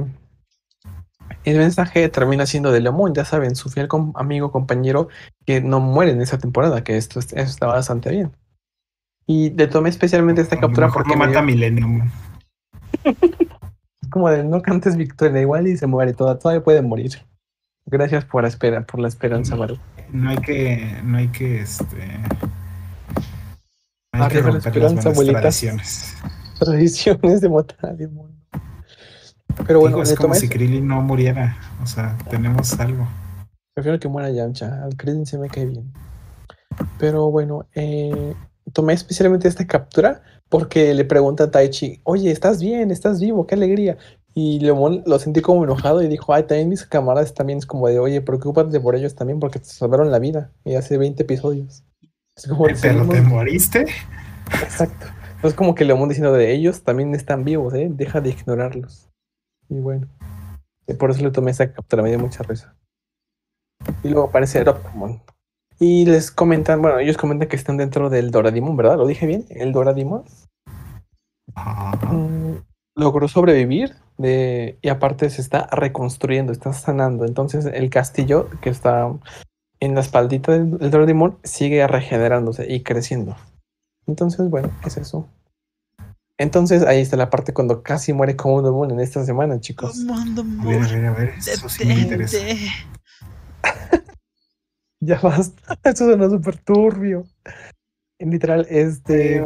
[1.45, 5.09] el mensaje termina siendo de Leomón, ya saben, su fiel com- amigo, compañero,
[5.47, 8.33] que no muere en esa temporada, que esto, es- eso está bastante bien.
[9.27, 12.11] Y le tomé especialmente esta captura porque me mata dio- Millennium.
[14.15, 17.11] como de no cantes victoria igual y se muere toda, todavía puede morir.
[17.85, 19.77] Gracias por la espera, por la esperanza, Maru.
[20.13, 22.21] No hay que, no hay que, este,
[24.13, 25.41] no hay que la romper las esperanza, buenas abuelita.
[25.41, 26.15] tradiciones.
[26.61, 28.37] Tradiciones de matar al demonio.
[29.67, 31.57] Pero bueno, Digo, es como si Krillin no muriera.
[31.83, 33.09] O sea, tenemos algo.
[33.75, 34.85] Prefiero que muera Yamcha.
[34.85, 35.93] Al Krillin se me cae bien.
[37.01, 38.33] Pero bueno, eh,
[38.73, 42.91] tomé especialmente esta captura porque le pregunta a Taichi, oye, ¿estás bien?
[42.91, 43.47] ¿Estás vivo?
[43.47, 43.97] ¡Qué alegría!
[44.37, 47.87] Y Leomón lo sentí como enojado y dijo, ay, también mis camaradas también es como
[47.89, 50.51] de, oye, preocúpate por ellos también porque te salvaron la vida.
[50.65, 51.85] Y hace 20 episodios.
[52.37, 53.87] Es como Pero seguimos- te moriste.
[54.63, 55.07] Exacto.
[55.45, 57.89] Es como que Leomón diciendo de ellos también están vivos, ¿eh?
[57.91, 59.09] Deja de ignorarlos.
[59.69, 60.09] Y bueno,
[60.99, 62.75] por eso le tomé esa captura, me dio mucha risa.
[64.03, 65.23] Y luego aparece Rockmon.
[65.79, 68.97] Y les comentan, bueno, ellos comentan que están dentro del Doradimon, ¿verdad?
[68.97, 69.45] ¿Lo dije bien?
[69.51, 70.25] El Doradimon
[71.55, 72.13] Ajá.
[72.13, 72.65] mm,
[72.97, 77.25] logró sobrevivir de, y aparte se está reconstruyendo, está sanando.
[77.25, 79.13] Entonces el castillo que está
[79.81, 83.37] en la espaldita del, del Doradimon sigue regenerándose y creciendo.
[84.07, 85.29] Entonces, bueno, es eso.
[86.37, 90.05] Entonces ahí está la parte cuando casi muere Komodomon en esta semana, chicos.
[90.07, 91.35] Comando A ver, a ver, a ver.
[91.39, 92.39] Eso sí me interesa.
[95.05, 97.25] Ya basta, eso suena súper turbio.
[98.21, 99.45] Literal, este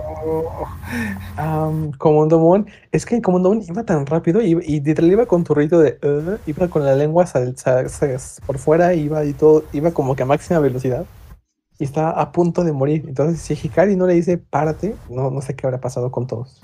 [1.39, 5.81] um, Komodomon, es que Komodomon iba tan rápido y, y literal iba con tu rito
[5.81, 9.91] de "Uh", iba con la lengua sal- sal- sal- por fuera, iba y todo, iba
[9.93, 11.07] como que a máxima velocidad
[11.79, 13.05] y estaba a punto de morir.
[13.09, 16.61] Entonces, si Hikari no le dice párate, no, no sé qué habrá pasado con todos.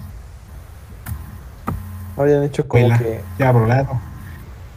[2.17, 2.99] Habrían hecho como Vuela.
[2.99, 3.89] que Ya ha volado.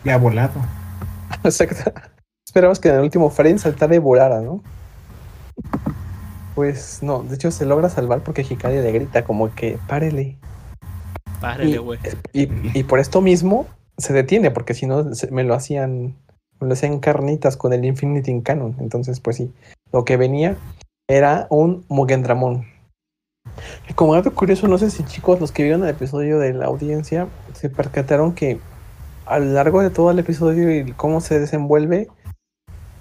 [0.04, 0.54] Ya ha volado.
[1.44, 1.92] Exacto.
[2.58, 4.64] Esperamos que en el último frame saltara y volara, ¿no?
[6.56, 10.38] Pues no, de hecho se logra salvar porque Hikari le grita como que párele.
[11.40, 12.00] Párale, Y, güey.
[12.34, 13.68] y- y por esto mismo
[14.00, 16.16] se detiene, porque si no me lo hacían,
[16.60, 18.76] me lo hacían carnitas con el Infinity Canon.
[18.80, 19.52] Entonces, pues sí,
[19.94, 20.56] lo que venía
[21.08, 22.66] era un Mugendramon.
[23.88, 26.66] Y como dato curioso, no sé si chicos, los que vieron el episodio de la
[26.66, 28.60] audiencia, se percataron que
[29.28, 32.08] a lo largo de todo el episodio y cómo se desenvuelve,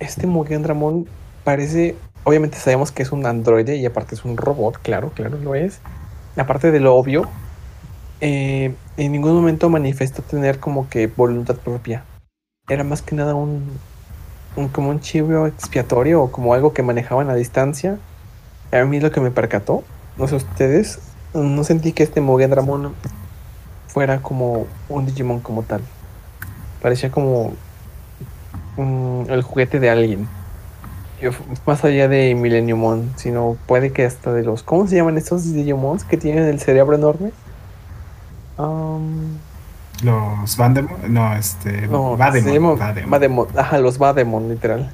[0.00, 1.06] este Mugendramon
[1.44, 5.54] parece, obviamente sabemos que es un androide y aparte es un robot, claro, claro lo
[5.54, 5.80] es.
[6.36, 7.28] Aparte de lo obvio,
[8.20, 12.04] eh, en ningún momento manifestó tener como que voluntad propia.
[12.68, 13.62] Era más que nada un,
[14.72, 17.98] como un chivo expiatorio o como algo que manejaban a distancia.
[18.72, 19.84] A mí lo que me percató,
[20.18, 20.98] no sé ustedes,
[21.32, 22.94] no sentí que este Mugendramon
[23.86, 25.80] fuera como un Digimon como tal.
[26.82, 27.54] Parecía como
[28.76, 30.28] mm, el juguete de alguien.
[31.66, 34.62] Más allá de Millenniumon, sino puede que hasta de los.
[34.62, 37.32] ¿Cómo se llaman estos Digimons que tienen el cerebro enorme?
[38.58, 39.38] Um,
[40.02, 40.92] Los Vandemon.
[41.08, 41.86] No, este.
[41.88, 42.16] no,
[42.52, 42.76] llama.
[43.56, 43.98] Ajá, los
[44.50, 44.90] literal.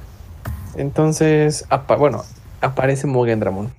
[0.75, 2.23] Entonces, apa- bueno,
[2.61, 3.71] aparece Mugendramon.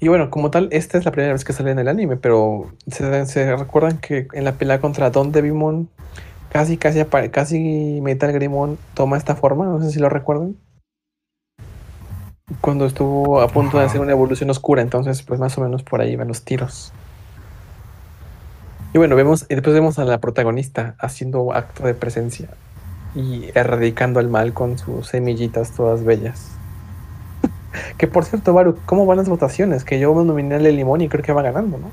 [0.00, 2.70] Y bueno, como tal, esta es la primera vez que sale en el anime, pero
[2.90, 5.88] se, se recuerdan que en la pelea contra Don Devimon,
[6.50, 10.56] casi, casi, casi Metal Grimon toma esta forma, no sé si lo recuerdan.
[12.60, 16.00] Cuando estuvo a punto de hacer una evolución oscura, entonces pues más o menos por
[16.00, 16.92] ahí van los tiros.
[18.92, 22.48] Y bueno, vemos, y después vemos a la protagonista haciendo acto de presencia
[23.14, 26.50] y erradicando el mal con sus semillitas todas bellas.
[27.98, 29.84] que por cierto, Baru, ¿cómo van las votaciones?
[29.84, 31.90] Que yo nominé a Limón y creo que va ganando, ¿no?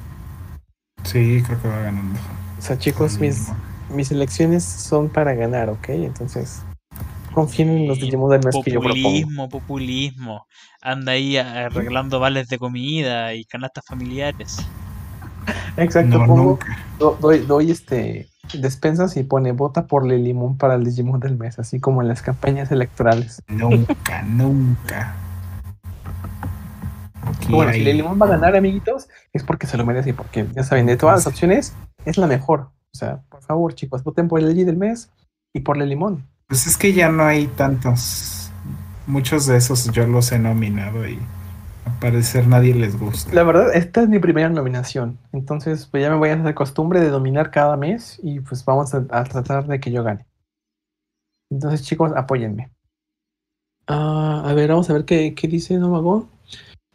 [1.04, 2.20] Sí, creo que va ganando.
[2.58, 3.52] O sea, chicos, mis,
[3.89, 5.89] mis elecciones son para ganar, ¿ok?
[5.89, 6.62] Entonces,
[7.34, 9.04] confíen en los Digimon del mes que yo propongo.
[9.04, 10.47] Populismo, populismo.
[10.82, 14.58] Anda ahí arreglando vales de comida y canastas familiares.
[15.78, 16.60] Exacto, No, pongo-
[17.00, 21.60] do- doy, doy este despensas y pone vota por Limón para el Digimon del mes,
[21.60, 23.41] así como en las campañas electorales.
[23.47, 25.15] Nunca, nunca.
[27.50, 30.63] Bueno, si hay- Lelimón va a ganar, amiguitos, es porque se lo merece, porque ya
[30.63, 31.73] saben, de todas las opciones
[32.06, 32.69] es la mejor.
[32.98, 35.12] O sea, por favor, chicos, voten por el Lili del mes
[35.54, 36.26] y por Lelimón.
[36.48, 38.50] Pues es que ya no hay tantos.
[39.06, 41.20] Muchos de esos yo los he nominado y
[42.02, 43.32] parecer nadie les gusta.
[43.36, 45.20] La verdad, esta es mi primera nominación.
[45.32, 48.96] Entonces, pues ya me voy a hacer costumbre de dominar cada mes y pues vamos
[48.96, 50.26] a, a tratar de que yo gane.
[51.52, 52.72] Entonces, chicos, apóyenme.
[53.86, 56.28] Ah, a ver, vamos a ver qué, qué dice Nomago.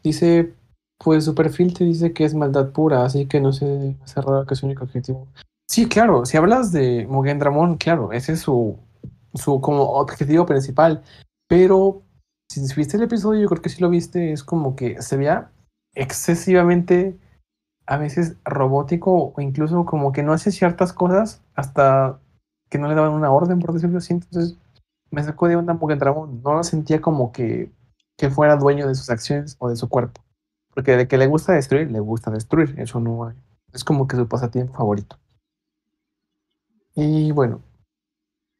[0.02, 0.52] Dice,
[0.98, 4.46] pues su perfil te dice que es maldad pura, así que no sé, hace raro
[4.46, 5.28] que es su único objetivo.
[5.72, 8.78] Sí, claro, si hablas de Mugen Dramon, claro, ese es su,
[9.32, 11.02] su como objetivo principal.
[11.48, 12.02] Pero
[12.50, 15.50] si viste el episodio, yo creo que si lo viste, es como que se veía
[15.94, 17.18] excesivamente
[17.86, 22.20] a veces robótico o incluso como que no hace ciertas cosas hasta
[22.68, 24.12] que no le daban una orden, por decirlo así.
[24.12, 24.58] Entonces
[25.10, 27.72] me sacó de onda porque el dragón no lo sentía como que,
[28.18, 30.20] que fuera dueño de sus acciones o de su cuerpo.
[30.74, 32.78] Porque de que le gusta destruir, le gusta destruir.
[32.78, 33.32] Eso no.
[33.72, 35.16] Es como que su pasatiempo favorito.
[36.94, 37.60] Y bueno,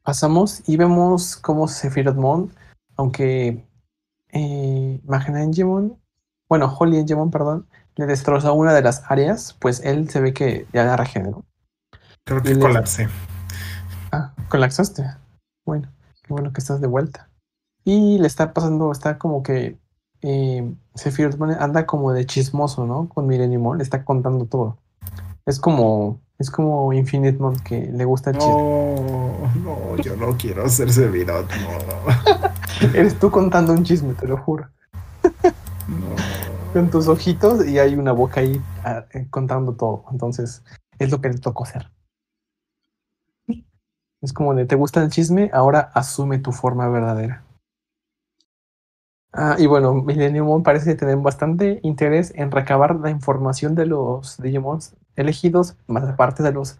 [0.02, 2.52] pasamos y vemos cómo Sephiroth Mon,
[2.96, 3.66] aunque
[4.32, 5.98] eh, Magna Engemon,
[6.48, 7.66] bueno, Holy Engemon, perdón,
[7.96, 11.44] le destrozó una de las áreas, pues él se ve que ya la regeneró.
[12.24, 13.08] Creo Y que le- colapsé.
[14.12, 15.04] Ah, colapsaste.
[15.64, 15.88] Bueno,
[16.22, 17.28] qué bueno que estás de vuelta.
[17.84, 19.78] Y le está pasando, está como que
[20.22, 23.08] eh, Sephiroth anda como de chismoso, ¿no?
[23.08, 24.78] Con Millennium Mon, le está contando todo.
[25.46, 28.52] Es como, es como Infinite Mon que le gusta el chisme.
[28.52, 32.88] No, no, yo no quiero ser Sephiroth, no.
[32.94, 34.68] Eres tú contando un chisme, te lo juro.
[35.22, 36.16] no.
[36.72, 40.04] Con tus ojitos y hay una boca ahí ah, eh, contando todo.
[40.10, 40.64] Entonces,
[40.98, 41.88] es lo que le tocó hacer.
[44.20, 45.48] Es como de, ¿te gusta el chisme?
[45.52, 47.44] Ahora asume tu forma verdadera.
[49.32, 54.38] Ah, y bueno, Millennium Mon parece tener bastante interés en recabar la información de los
[54.42, 56.78] Digimons elegidos, más aparte de los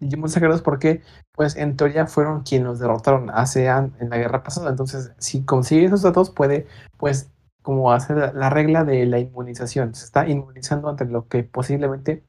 [0.00, 4.70] Digimon sagrados, porque, pues, en teoría fueron quienes los derrotaron hace en la guerra pasada.
[4.70, 6.66] Entonces, si consigue esos datos, puede,
[6.98, 7.30] pues,
[7.62, 9.94] como hacer la, la regla de la inmunización.
[9.94, 12.24] Se está inmunizando ante lo que posiblemente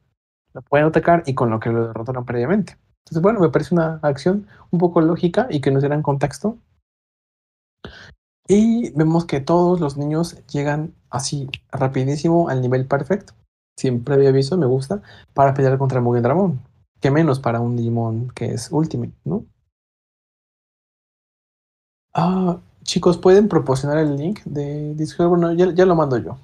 [0.52, 2.78] lo pueden atacar y con lo que lo derrotaron previamente.
[3.04, 6.58] Entonces, bueno, me parece una acción un poco lógica y que nos diera en contexto.
[8.46, 13.34] Y vemos que todos los niños llegan así rapidísimo al nivel perfecto.
[13.76, 16.60] Siempre había visto, me gusta, para pelear contra Mugen Dramon.
[17.00, 19.46] Que menos para un Digimon que es Ultimate, ¿no?
[22.14, 25.28] Ah, chicos, ¿pueden proporcionar el link de Discord?
[25.28, 26.38] Bueno, ya, ya lo mando yo.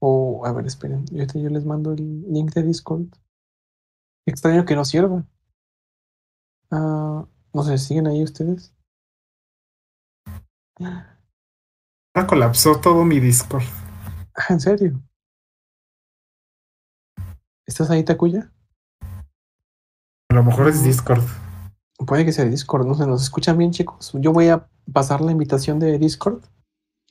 [0.00, 3.06] O, a ver, esperen, yo, yo les mando el link de Discord.
[4.26, 5.24] Extraño que no sirva.
[6.70, 8.74] Ah, no sé, ¿siguen ahí ustedes?
[10.80, 13.64] Ahora colapsó todo mi Discord.
[14.34, 15.00] Ah, ¿En serio?
[17.68, 18.50] ¿Estás ahí, Takuya?
[20.30, 21.22] A lo mejor es Discord.
[21.98, 24.10] Puede que sea Discord, no sé, ¿nos escuchan bien, chicos?
[24.14, 26.42] Yo voy a pasar la invitación de Discord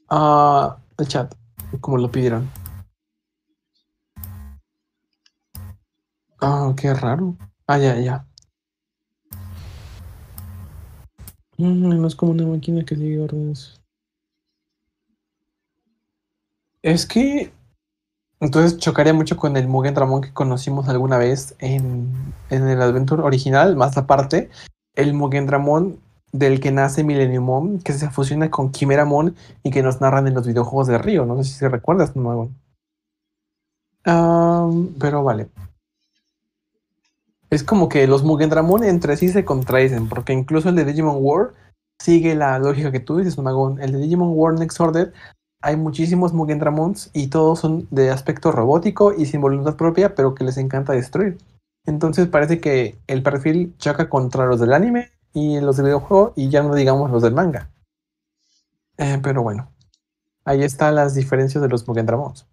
[0.08, 1.36] al chat,
[1.80, 2.50] como lo pidieron.
[6.42, 7.38] Ah, qué raro.
[7.68, 8.26] Ah, ya, ya.
[11.60, 13.80] Mm, no es como una máquina que sigue órdenes.
[16.82, 17.54] Es que
[18.40, 23.24] entonces chocaría mucho con el Mugen Ramón que conocimos alguna vez en, en el Adventure
[23.24, 24.50] original, más aparte,
[24.96, 26.00] el Mugen Ramón
[26.32, 30.34] del que nace Millennium que se fusiona con Quimera Mon y que nos narran en
[30.34, 31.26] los videojuegos de Río.
[31.26, 32.56] No sé si se recuerdas, Magon.
[34.06, 35.50] Am, pero vale.
[37.50, 41.18] Es como que los Mugen Dramon entre sí se contradicen, porque incluso el de Digimon
[41.20, 41.54] War
[42.00, 43.82] sigue la lógica que tú dices, Magón.
[43.82, 45.14] El de Digimon War Next Order
[45.62, 50.36] hay muchísimos Mugen Dramons y todos son de aspecto robótico y sin voluntad propia, pero
[50.36, 51.38] que les encanta destruir.
[51.86, 56.50] Entonces parece que el perfil choca contra los del anime y los del videojuego y
[56.50, 57.70] ya no digamos los del manga.
[58.98, 59.70] Eh, pero bueno,
[60.44, 62.46] ahí están las diferencias de los Mugen Dramons.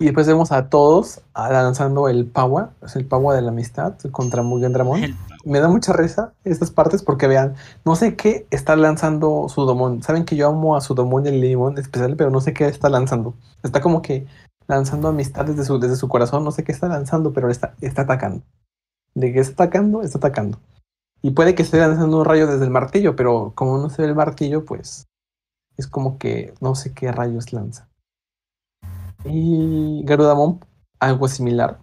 [0.00, 4.42] Y después vemos a todos lanzando el Pawa, es el Pawa de la amistad contra
[4.42, 5.14] Mugen Dramon.
[5.44, 10.02] Me da mucha risa estas partes porque vean, no sé qué está lanzando Sudomon.
[10.02, 12.88] Saben que yo amo a Sudomon y el Limón especial, pero no sé qué está
[12.88, 13.34] lanzando.
[13.62, 14.26] Está como que
[14.68, 18.02] lanzando amistad desde su, desde su corazón, no sé qué está lanzando, pero está, está
[18.02, 18.42] atacando.
[19.14, 20.58] De que está atacando, está atacando.
[21.20, 24.08] Y puede que esté lanzando un rayo desde el martillo, pero como no se ve
[24.08, 25.08] el martillo, pues
[25.76, 27.89] es como que no sé qué rayos lanza.
[29.24, 30.60] Y Garudamon,
[30.98, 31.78] algo similar.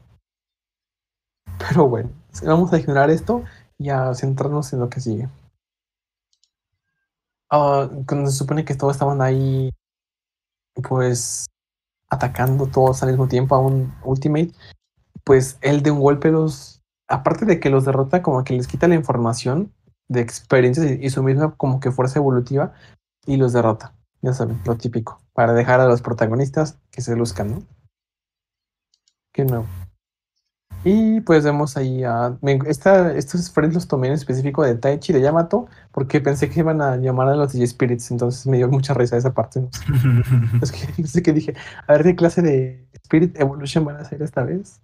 [1.60, 2.10] Pero bueno,
[2.46, 3.44] vamos a ignorar esto
[3.78, 5.30] y a centrarnos en lo que sigue.
[7.50, 9.72] Ah, cuando se supone que todos estaban ahí,
[10.88, 11.46] pues
[12.10, 14.52] atacando todos al mismo tiempo a un Ultimate,
[15.24, 18.88] pues él de un golpe los, aparte de que los derrota, como que les quita
[18.88, 19.74] la información
[20.10, 22.74] de experiencias y, y su misma como que fuerza evolutiva
[23.26, 23.94] y los derrota.
[24.22, 25.22] Ya saben, lo típico.
[25.38, 27.64] Para dejar a los protagonistas que se luzcan, ¿no?
[29.32, 29.68] Qué nuevo.
[30.84, 32.40] Y pues vemos ahí a.
[32.42, 36.62] me- esta, estos friends los tomé en específico de Taichi de Yamato, porque pensé que
[36.62, 39.62] iban a llamar a los DJ Spirits, entonces me dio mucha risa esa parte.
[39.62, 39.70] ¿no?
[40.64, 41.54] Es que, es que dije,
[41.88, 44.82] a ver qué clase de Spirit Evolution van a hacer esta vez.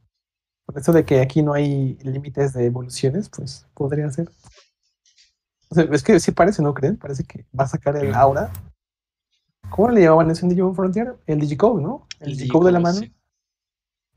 [0.68, 4.30] Por eso de que aquí no hay límites de evoluciones, pues podría ser.
[5.70, 6.98] O sea, es que sí parece, ¿no creen?
[6.98, 8.52] Parece que va a sacar el aura.
[9.70, 11.16] ¿Cómo le llamaban eso en Digimon Frontier?
[11.26, 12.08] El Digicode, ¿no?
[12.20, 12.98] El, Digicode de la mano.
[13.00, 13.14] sí.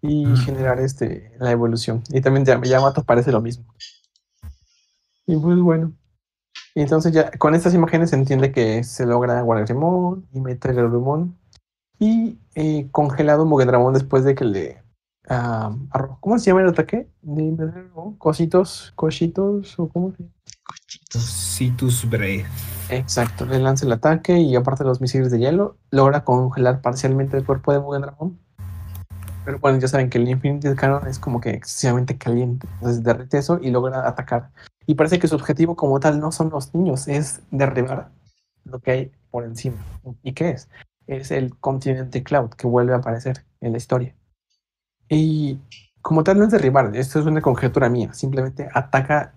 [0.02, 2.02] Y generar este la evolución.
[2.10, 3.64] Y también Yamato parece lo mismo.
[5.26, 5.92] Y pues bueno.
[6.74, 11.36] Y entonces ya con estas imágenes se entiende que se logra Guaragrimon y Metalurumon
[11.98, 14.82] y eh, congelado Mugendramon después de que le
[15.28, 17.08] arro- ¿cómo se llama el ataque?
[17.22, 17.88] De?
[18.18, 20.35] Cositos, cositos o cómo se llama?
[20.86, 21.22] Cochitos.
[21.24, 22.46] Citus Breath.
[22.90, 27.36] Exacto, le lanza el ataque y aparte de los misiles de hielo, logra congelar parcialmente
[27.36, 28.04] el cuerpo de Mugen.
[29.44, 32.68] Pero bueno, ya saben que el Infinity Cannon es como que excesivamente caliente.
[32.74, 34.50] Entonces derrite eso y logra atacar.
[34.86, 38.10] Y parece que su objetivo como tal no son los niños, es derribar
[38.64, 39.78] lo que hay por encima.
[40.22, 40.68] ¿Y qué es?
[41.08, 44.14] Es el continente Cloud que vuelve a aparecer en la historia.
[45.08, 45.58] Y
[46.00, 48.12] como tal no es derribar, esto es una conjetura mía.
[48.14, 49.34] Simplemente ataca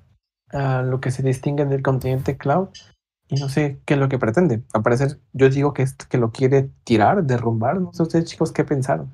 [0.52, 2.70] a lo que se distingue del continente Cloud
[3.28, 4.64] y no sé qué es lo que pretende.
[4.74, 7.80] Al parecer, yo digo que, es, que lo quiere tirar, derrumbar.
[7.80, 9.14] No sé ustedes, chicos, qué pensaron.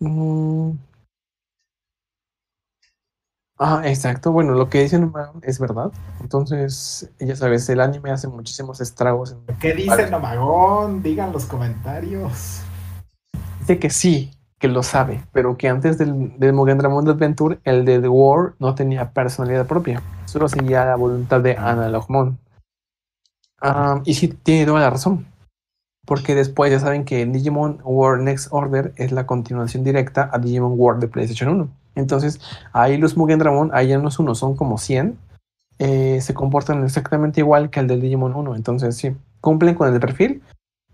[0.00, 0.72] Mm.
[3.58, 4.32] Ah, exacto.
[4.32, 5.12] Bueno, lo que dicen
[5.42, 5.92] es verdad.
[6.20, 9.32] Entonces, ya sabes, el anime hace muchísimos estragos.
[9.32, 11.02] en- ¿Qué dice Nomagón?
[11.02, 12.62] Digan los comentarios.
[13.60, 14.32] Dice que sí,
[14.64, 18.74] que lo sabe, pero que antes del, del Mugen Adventure, el de The War no
[18.74, 20.00] tenía personalidad propia.
[20.24, 22.38] Solo seguía la voluntad de Analogmon.
[23.60, 25.26] Ah, y sí, tiene toda la razón.
[26.06, 30.76] Porque después ya saben que Digimon War Next Order es la continuación directa a Digimon
[30.78, 31.68] War de PlayStation 1.
[31.96, 32.40] Entonces,
[32.72, 35.18] ahí los Mugen Dragon, ahí ya no es uno, son como 100.
[35.78, 38.56] eh, se comportan exactamente igual que el del Digimon 1.
[38.56, 40.42] Entonces, sí, cumplen con el perfil,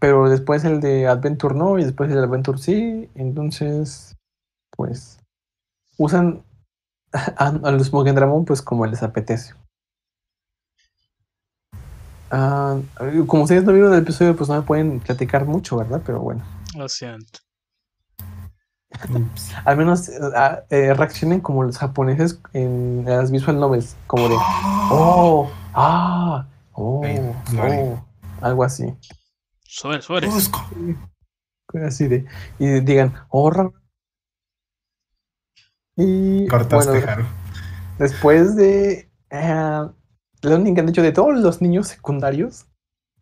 [0.00, 3.08] pero después el de Adventure no, y después el de Adventure sí.
[3.14, 4.16] Entonces,
[4.70, 5.20] pues,
[5.98, 6.42] usan
[7.12, 9.54] a, a los Mugen Dragon pues como les apetece.
[12.30, 12.78] Ah,
[13.26, 16.00] como ustedes no vieron el episodio, pues no me pueden platicar mucho, ¿verdad?
[16.06, 16.42] Pero bueno,
[16.76, 17.40] Lo siento.
[19.08, 19.52] Ups.
[19.64, 24.36] al menos eh, ah, eh, reaccionen como los japoneses en las visual novels, como de,
[24.90, 28.04] oh, ah, oh, oh,
[28.40, 28.94] algo así.
[29.72, 30.26] Sobre, sobre.
[30.26, 30.68] Busco.
[31.86, 32.26] Así de,
[32.58, 33.70] y digan, ra-
[35.96, 37.28] Y Cortaste, bueno,
[37.96, 39.86] después de eh,
[40.42, 42.66] lo único que han dicho de todos los niños secundarios,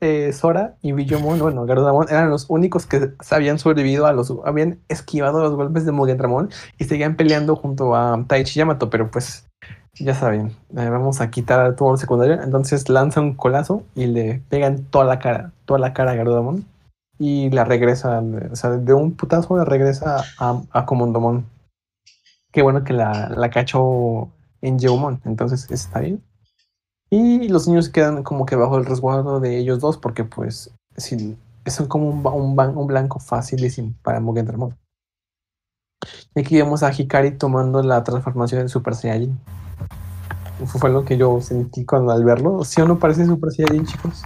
[0.01, 4.81] eh, Sora y Billomon, bueno, Garudamon eran los únicos que habían sobrevivido a los, habían
[4.89, 9.48] esquivado los golpes de Mugen Ramón y seguían peleando junto a Taichi Yamato, pero pues
[9.95, 14.43] ya saben, eh, vamos a quitar todo el secundario, entonces lanza un colazo y le
[14.49, 16.65] pegan toda la cara, toda la cara a Garudamon
[17.19, 21.47] y la regresa, o sea, de un putazo la regresa a, a Komondomon.
[22.53, 24.29] Qué bueno que la, la cachó
[24.63, 26.23] en Geomon, entonces está bien.
[27.11, 31.37] Y los niños quedan como que bajo el resguardo de ellos dos, porque pues sí,
[31.67, 34.77] son como un, un, un blanco facilísimo para Mugen Dramon.
[36.35, 39.39] Y aquí vemos a Hikari tomando la transformación en Super Saiyajin.
[40.67, 42.65] Fue fue lo que yo sentí cuando al verlo.
[42.65, 44.23] ¿Sí o no parece Super Saiyajin, chicos?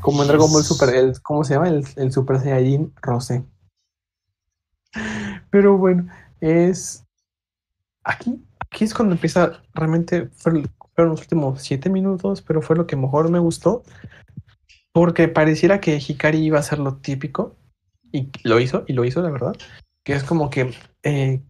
[0.00, 1.68] Como en Dragon Ball Super, el, ¿cómo se llama?
[1.68, 3.44] El, el Super Saiyajin Rosé.
[5.50, 6.06] Pero bueno,
[6.40, 7.04] es.
[8.04, 10.28] Aquí, aquí es cuando empieza realmente.
[10.36, 13.82] fue- Fueron los últimos siete minutos, pero fue lo que mejor me gustó.
[14.94, 17.54] Porque pareciera que Hikari iba a ser lo típico.
[18.12, 19.54] Y lo hizo, y lo hizo, la verdad.
[20.06, 21.40] Que es como que eh,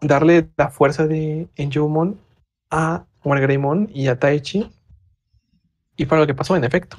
[0.00, 2.20] darle la fuerza de Enjomon
[2.70, 4.70] a Wargreymon y a Taichi.
[5.96, 6.98] Y fue lo que pasó, en efecto.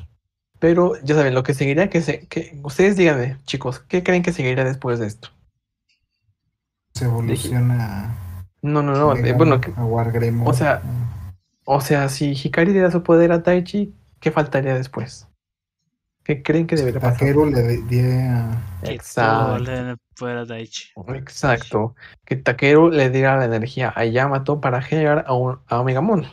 [0.59, 4.33] Pero ya saben, lo que seguiría, que, se, que ustedes díganme, chicos, ¿qué creen que
[4.33, 5.29] seguiría después de esto?
[6.93, 8.43] Se evoluciona.
[8.61, 9.15] No, no, no.
[9.15, 10.45] eh, bueno, que- a Wargreymon.
[10.45, 10.81] o sea,
[11.63, 15.27] o sea, si Hikari le da su poder a Taichi, ¿qué faltaría después?
[16.27, 17.19] ¿Qué creen que debería pasar?
[17.19, 18.61] Takeru le di- die a.
[18.83, 19.59] Que todo
[21.15, 21.15] Exacto.
[21.15, 21.95] Exacto.
[22.25, 26.25] Que Takeru le diera la energía a Yamato para generar a, un, a Omegamon.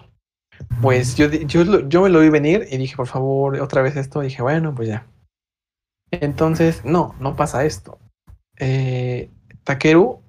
[0.82, 4.20] Pues yo, yo, yo me lo vi venir y dije, por favor, otra vez esto.
[4.20, 5.07] dije, bueno, pues ya.
[6.11, 8.01] Entonces, no, no pasa esto.
[8.59, 9.30] Eh,
[9.62, 10.22] Takeru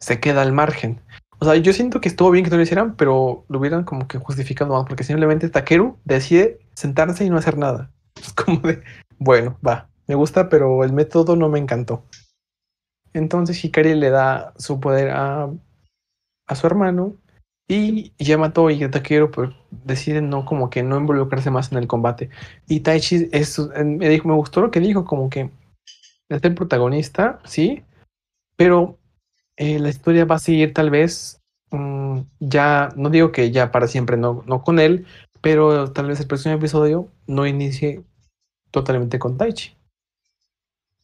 [0.00, 1.00] se queda al margen.
[1.38, 4.08] O sea, yo siento que estuvo bien que no lo hicieran, pero lo hubieran como
[4.08, 7.92] que justificado más, porque simplemente Takeru decide sentarse y no hacer nada.
[8.24, 8.82] Es como de,
[9.18, 12.04] bueno, va, me gusta, pero el método no me encantó.
[13.12, 15.50] Entonces Hikari le da su poder a,
[16.46, 17.16] a su hermano
[17.66, 22.28] y Yamato y Takeru pues, deciden no como que no involucrarse más en el combate.
[22.68, 25.50] Y Taichi es, me dijo, me gustó lo que dijo, como que
[26.28, 27.82] es el protagonista, sí,
[28.56, 28.98] pero
[29.56, 31.40] eh, la historia va a seguir tal vez
[31.70, 35.06] mm, ya, no digo que ya para siempre, no, no con él,
[35.40, 38.02] pero tal vez el próximo episodio no inicie
[38.74, 39.76] totalmente con Taichi.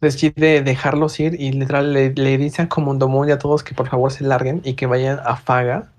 [0.00, 4.10] Decide dejarlos ir y literal le, le dicen como un a todos que por favor
[4.10, 5.92] se larguen y que vayan a Faga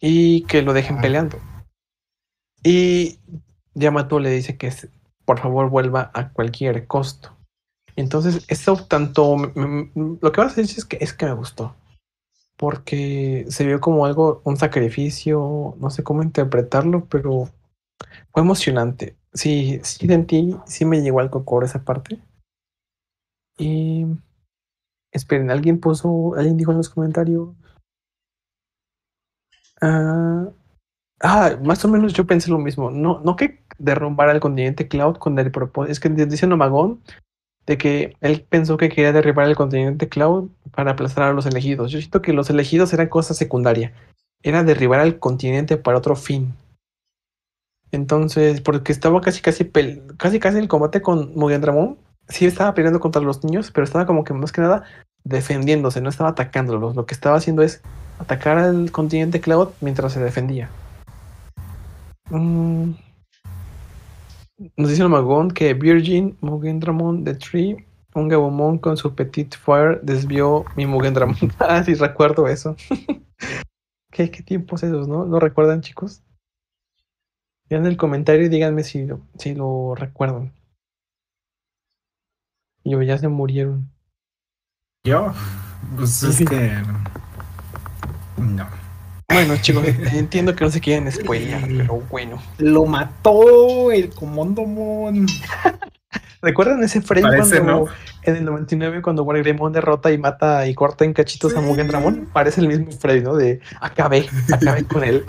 [0.00, 1.00] y que lo dejen Ah.
[1.00, 1.38] peleando.
[2.64, 3.20] Y
[3.74, 4.72] Yamato le dice que
[5.24, 7.36] por favor vuelva a cualquier costo.
[7.94, 11.76] Entonces, esto tanto lo que vas a decir es que es que me gustó.
[12.56, 17.48] Porque se vio como algo, un sacrificio, no sé cómo interpretarlo, pero
[18.32, 19.17] fue emocionante.
[19.32, 22.20] Sí, sí sentí, sí me llegó al cocor esa parte.
[23.58, 24.06] Y
[25.12, 27.50] esperen, alguien puso, alguien dijo en los comentarios.
[29.80, 30.48] Ah,
[31.20, 32.90] ah, más o menos yo pensé lo mismo.
[32.90, 35.92] No, no que derrumbar el continente Cloud con el propósito.
[35.92, 37.02] Es que dice Nomagón
[37.66, 41.90] de que él pensó que quería derribar el continente Cloud para aplastar a los elegidos.
[41.92, 43.92] Yo siento que los elegidos eran cosa secundaria.
[44.42, 46.54] Era derribar al continente para otro fin.
[47.92, 49.70] Entonces, porque estaba casi casi
[50.16, 51.98] casi casi el combate con Mugen Ramón.
[52.28, 54.84] Sí estaba peleando contra los niños, pero estaba como que más que nada
[55.24, 56.96] defendiéndose, no estaba atacándolos.
[56.96, 57.82] Lo que estaba haciendo es
[58.18, 60.68] atacar al continente Cloud mientras se defendía.
[62.30, 62.92] Mm.
[64.76, 69.54] Nos dice el magón que Virgin Mugen Dramon de Tree, un Gabumon con su Petit
[69.54, 71.36] Fire desvió mi Mugen Dramon.
[71.60, 72.76] ah, sí, recuerdo eso.
[74.10, 75.24] ¿Qué, ¿Qué tiempos esos, no?
[75.24, 76.22] ¿Lo recuerdan, chicos?
[77.70, 80.52] En el comentario y díganme si lo, si lo recuerdan.
[82.82, 83.90] Y o ya se murieron.
[85.04, 85.32] Yo,
[85.96, 86.72] pues es que.
[88.38, 88.66] No.
[89.28, 92.42] Bueno, chicos, entiendo que no se quieren spoilear, pero bueno.
[92.56, 95.26] Lo mató el Comondomon.
[96.40, 97.92] ¿Recuerdan ese frame Parece, cuando ¿no?
[98.22, 101.60] en el 99 cuando Wargreymon derrota y mata y corta en cachitos a.
[101.60, 102.28] Mugen Ramón?
[102.32, 103.34] Parece el mismo frame, ¿no?
[103.34, 105.24] De acabé, acabé con él.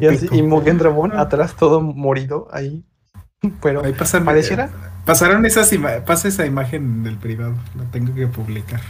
[0.00, 0.42] Y, así, y
[1.16, 2.84] atrás todo morido ahí.
[3.62, 4.68] Pero Ahí pasan, pareciera
[5.08, 5.70] pasaron esas
[6.04, 8.82] pasa esa imagen del privado, la tengo que publicar.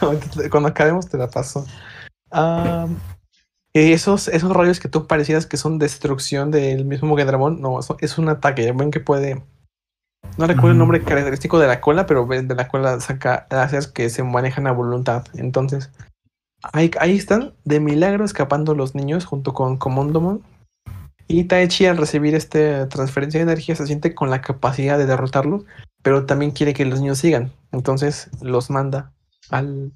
[0.50, 1.66] cuando acabemos te la paso.
[3.72, 7.80] Y esos, esos rayos que tú parecieras que son destrucción del mismo Mugen Ramón, no,
[8.00, 8.70] es un ataque.
[8.70, 9.42] Ven que puede.
[10.36, 14.10] No recuerdo el nombre característico de la cola, pero de la cola saca láseres que
[14.10, 15.26] se manejan a voluntad.
[15.34, 15.90] Entonces,
[16.62, 20.42] ahí, ahí están de milagro escapando los niños junto con Comondomon.
[21.30, 25.64] Y Taichi al recibir esta transferencia de energía se siente con la capacidad de derrotarlos,
[26.02, 27.52] pero también quiere que los niños sigan.
[27.70, 29.12] Entonces los manda
[29.50, 29.92] al,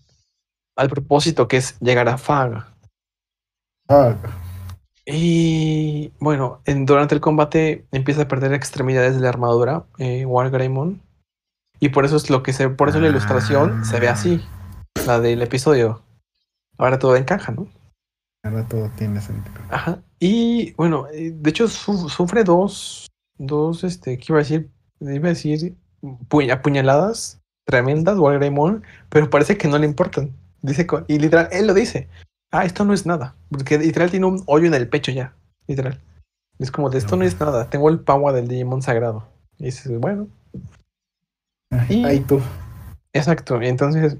[0.76, 2.74] al propósito que es llegar a Faga.
[5.06, 11.00] Y bueno, en- durante el combate empieza a perder extremidades de la armadura, eh, Wargreymon.
[11.80, 14.44] Y por eso es lo que se, por eso la ilustración se ve así,
[15.06, 16.02] la del episodio.
[16.82, 17.68] Ahora todo encaja, ¿no?
[18.44, 19.54] Ahora todo tiene sentido.
[19.70, 20.02] Ajá.
[20.18, 23.06] Y bueno, eh, de hecho su- sufre dos,
[23.38, 24.68] dos, este, ¿qué iba a decir?
[25.00, 30.32] Iba a decir pu- apuñaladas tremendas, Wargreymon, pero parece que no le importan.
[30.60, 32.08] Dice, y literal, él lo dice.
[32.50, 33.36] Ah, esto no es nada.
[33.50, 35.34] Porque literal tiene un hoyo en el pecho ya.
[35.68, 36.00] Literal.
[36.58, 37.70] Es como de esto no es nada.
[37.70, 39.26] Tengo el power del Digimon sagrado.
[39.58, 40.26] Y dices, bueno,
[41.88, 42.40] Y- Ahí tú.
[43.14, 44.16] Exacto, y entonces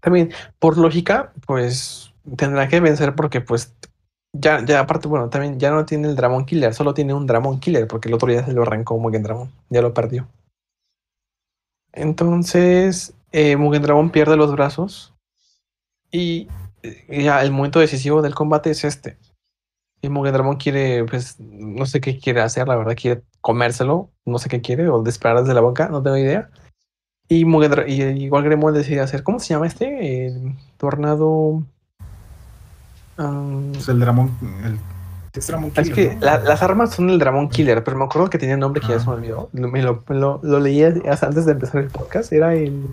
[0.00, 3.74] también por lógica, pues tendrá que vencer porque pues
[4.32, 7.60] ya, ya aparte, bueno, también ya no tiene el Dramon Killer, solo tiene un Dramon
[7.60, 10.28] Killer porque el otro ya se lo arrancó Mugen Dramon, ya lo perdió.
[11.92, 15.14] Entonces, eh, Mugen Dramon pierde los brazos
[16.10, 16.48] y
[16.82, 19.18] eh, ya el momento decisivo del combate es este.
[20.00, 24.38] Y Mugen Dramon quiere, pues, no sé qué quiere hacer, la verdad, quiere comérselo, no
[24.38, 26.50] sé qué quiere, o disparar desde la boca, no tengo idea.
[27.28, 30.26] Y, y igual Gremon decide hacer, ¿cómo se llama este?
[30.26, 31.62] El tornado.
[33.18, 34.30] um, Pues el Dramón.
[34.64, 34.78] El,
[35.34, 36.20] es Dramón es Killer, que ¿no?
[36.24, 38.98] la- las armas son el Dramon Killer, pero me acuerdo que tenía nombre que ya
[38.98, 39.50] se me olvidó.
[39.52, 42.32] Lo, me lo, lo- lo leí antes de empezar el podcast.
[42.32, 42.86] Era el.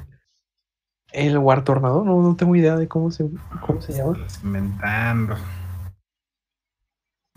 [1.12, 2.04] El War Tornado.
[2.04, 3.26] No, no tengo idea de cómo se,
[3.66, 4.18] cómo se llama.
[4.44, 5.36] Inventando.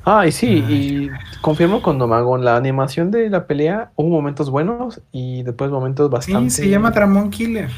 [0.04, 1.08] Ah, y sí, Ay.
[1.08, 6.06] y confirmo con Domagón, la animación de la pelea hubo momentos buenos y después momentos
[6.06, 6.50] Sí, bastante.
[6.50, 7.70] se llama Dramón Killer.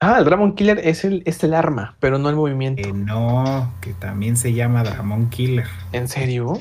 [0.00, 2.82] Ah, el Dramon Killer es el, es el arma, pero no el movimiento.
[2.82, 5.66] Que no, que también se llama Dramón Killer.
[5.92, 6.60] ¿En serio?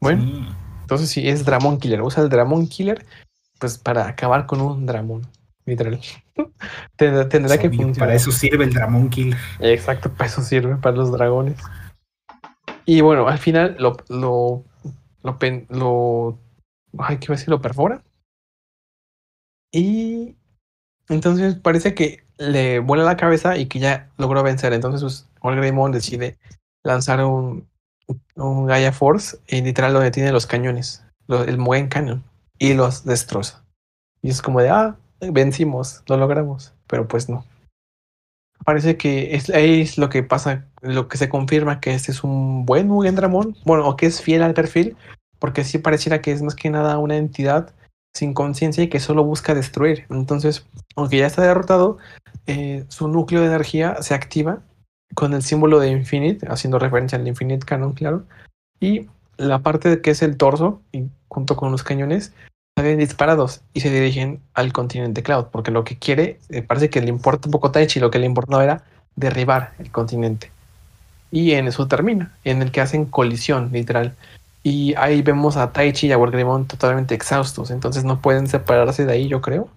[0.00, 0.46] Bueno, Sí.
[0.82, 3.04] Entonces, si es Dramon Killer, usa el Dramon Killer,
[3.58, 5.22] pues para acabar con un Dramon,
[5.64, 5.98] literal.
[6.96, 7.98] Tendrá, tendrá que funcionar.
[7.98, 9.38] Para eso sirve el Dramon Killer.
[9.58, 11.56] Exacto, para eso sirve, para los dragones.
[12.86, 14.64] Y bueno, al final lo, lo,
[15.22, 16.38] lo,
[16.98, 17.34] ay, ¿qué?
[17.48, 18.02] Lo perfora.
[19.72, 20.36] Y
[21.08, 24.72] entonces parece que le vuela la cabeza y que ya logró vencer.
[24.72, 26.38] Entonces pues, Greymon decide
[26.84, 27.68] lanzar un,
[28.36, 32.22] un Gaia Force y literal lo detiene los cañones, el Mugen Canyon,
[32.58, 33.64] y los destroza.
[34.22, 37.44] Y es como de, ah, vencimos, lo logramos, pero pues no.
[38.64, 42.66] Parece que es, es lo que pasa, lo que se confirma que este es un
[42.66, 44.96] buen Mugen Dramon, bueno, o que es fiel al perfil,
[45.38, 47.74] porque sí pareciera que es más que nada una entidad
[48.14, 50.06] sin conciencia y que solo busca destruir.
[50.10, 51.98] Entonces, aunque ya está derrotado,
[52.46, 54.62] eh, su núcleo de energía se activa
[55.14, 58.24] con el símbolo de Infinite, haciendo referencia al Infinite Canon, claro,
[58.80, 60.82] y la parte que es el torso,
[61.28, 62.32] junto con los cañones,
[62.76, 67.00] salen disparados y se dirigen al continente Cloud, porque lo que quiere, eh, parece que
[67.00, 68.84] le importa un poco Taichi, lo que le importaba era
[69.16, 70.50] derribar el continente.
[71.30, 74.14] Y en eso termina, en el que hacen colisión, literal.
[74.62, 79.12] Y ahí vemos a Taichi y a Wargreymon totalmente exhaustos, entonces no pueden separarse de
[79.12, 79.68] ahí, yo creo.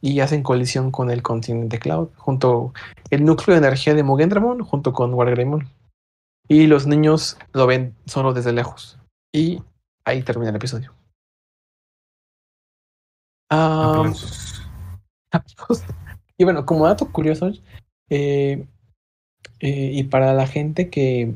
[0.00, 2.72] Y hacen colisión con el continente Cloud, junto
[3.10, 5.68] el núcleo de energía de Mugendramon, junto con Wargreymon.
[6.48, 8.98] Y los niños lo ven solo desde lejos.
[9.32, 9.62] Y
[10.04, 10.99] ahí termina el episodio.
[13.50, 14.02] Ah,
[15.30, 15.84] amigos.
[16.38, 17.50] Y bueno, como dato curioso,
[18.08, 18.66] eh,
[19.60, 21.34] eh, y para la gente que,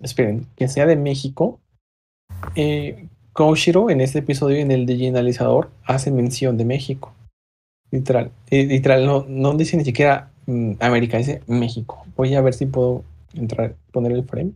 [0.00, 1.60] esperen, que sea de México,
[2.54, 7.12] eh, Koshiro en este episodio en el diginalizador hace mención de México.
[7.90, 12.04] Literal, eh, literal, no, no dice ni siquiera mm, América, dice México.
[12.16, 14.52] Voy a ver si puedo entrar, poner el frame.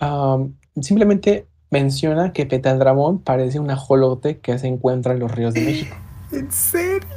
[0.00, 5.60] Am, simplemente menciona que Petaldramón parece un ajolote que se encuentra en los ríos de
[5.62, 5.96] México.
[6.32, 7.08] ¿En serio?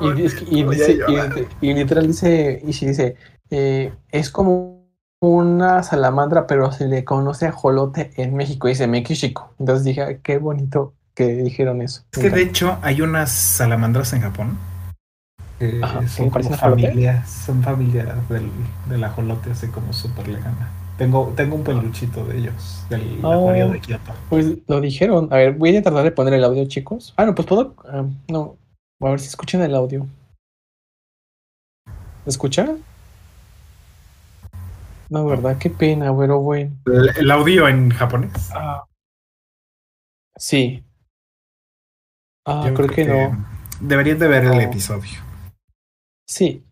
[0.00, 0.06] Y,
[0.60, 0.98] y dice-
[1.60, 3.16] y- y literal dice, y sí dice,
[3.50, 4.82] eh, es como
[5.20, 9.54] una salamandra, pero se le conoce ajolote en México, dice México.
[9.60, 12.02] Entonces dije, "Ay, qué bonito que dijeron eso.
[12.12, 14.58] Es que de hecho hay unas salamandras en Japón.
[15.58, 18.50] que Ajá, son como familias, son familias del,
[18.88, 20.68] del ajolote, así como súper lejana.
[21.02, 23.32] Tengo, tengo un peluchito de ellos, del Oh.
[23.32, 24.12] acuario de Kioto.
[24.30, 25.26] Pues lo dijeron.
[25.32, 27.12] A ver, voy a tratar de poner el audio, chicos.
[27.16, 27.74] Ah, no, pues puedo.
[27.88, 28.56] ah, no,
[29.00, 30.06] a ver si escuchan el audio.
[31.86, 32.84] ¿Me escuchan?
[35.10, 36.70] No, verdad, qué pena, pero bueno.
[36.86, 38.50] El, el audio en japonés.
[38.54, 38.84] Ah.
[40.36, 40.84] Sí.
[42.46, 43.44] Ah, Yo creo, que, no.
[43.80, 45.18] Deberían de ver el episodio.
[46.28, 46.64] Sí.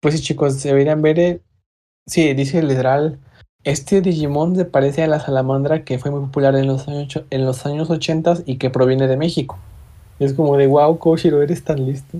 [0.00, 1.42] Pues sí, chicos, deberían ver el...
[2.06, 3.18] Sí, dice literal.
[3.64, 7.44] Este Digimon se parece a la salamandra que fue muy popular en los años, en
[7.44, 9.56] los años 80 y que proviene de México.
[10.18, 12.18] Es como de wow, Koshiro, eres tan listo.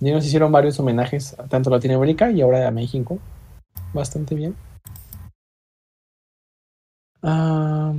[0.00, 3.18] Y nos hicieron varios homenajes a tanto Latinoamérica y ahora a México.
[3.92, 4.56] Bastante bien.
[7.22, 7.94] Ah,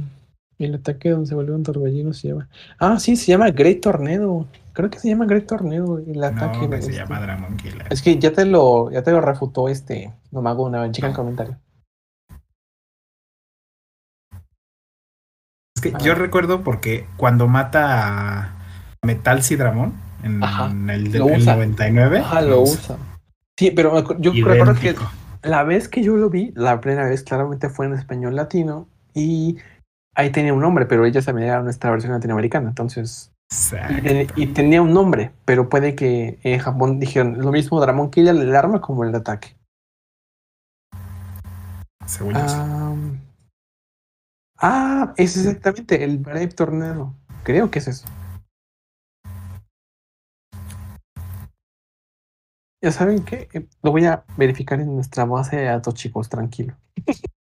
[0.64, 2.48] el ataque donde se vuelve un torbellino se llama.
[2.80, 4.48] Ah, sí, se llama Great Tornado.
[4.74, 6.00] Creo que se llama Great Tornado.
[6.00, 6.60] El ataque.
[6.62, 7.88] No, que se llama Dramon Killer.
[7.90, 11.58] Es que ya te lo, ya te lo refutó este Nomaguna, chica el comentario.
[15.76, 15.98] Es que Ah.
[16.02, 18.58] yo recuerdo porque cuando mata a
[19.04, 19.94] Metal Sidramon
[20.24, 21.56] en Ajá, el, de- lo el usa.
[21.56, 22.20] 99.
[22.20, 22.98] Ajá, lo usa.
[23.58, 25.10] Sí, pero yo recuerdo que Idéntico.
[25.44, 29.58] la vez que yo lo vi, la primera vez claramente fue en español latino y
[30.16, 34.04] ahí tenía un nombre, pero ella también era nuestra versión latinoamericana, entonces y, Exacto.
[34.04, 38.36] ten- y tenía un nombre, pero puede que en Japón dijeron lo mismo Dramon Killer
[38.36, 39.56] el arma como el ataque.
[42.06, 42.40] Según sí.
[42.58, 42.96] Ah,
[44.58, 47.14] ah, es exactamente el Brave Tornado.
[47.44, 48.08] Creo que es eso.
[52.84, 53.48] Ya saben que
[53.82, 56.76] lo voy a verificar en nuestra base de datos, chicos, tranquilo.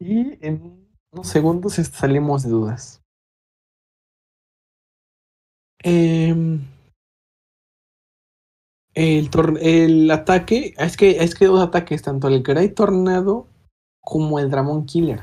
[0.00, 0.81] y en
[1.12, 3.02] unos segundos salimos de dudas.
[5.84, 6.60] Em,
[8.94, 13.46] el ataque, es que es que dos ataques, tanto el Great Tornado
[14.00, 15.20] como el Dramon Killer.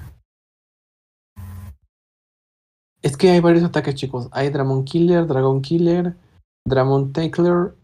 [3.02, 4.28] Es que hay varios ataques, chicos.
[4.32, 6.16] Hay Dramon Killer, Dragon Killer,
[6.66, 7.76] Dramon Tackler.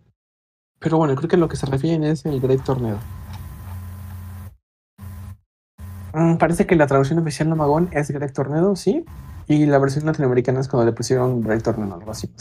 [0.79, 2.99] Pero bueno, creo que lo que se refieren es el Great Tornado.
[6.04, 6.04] Mm,
[6.39, 9.05] parece que la traducción oficial de Magón es Great Tornado, sí.
[9.47, 12.31] Y la versión latinoamericana es cuando le pusieron Great Tornado, algo así.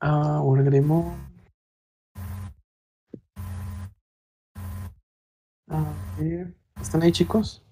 [0.00, 1.16] Ah, Urgrimo.
[5.70, 5.84] A
[6.18, 7.62] ver, ¿Están ahí, chicos?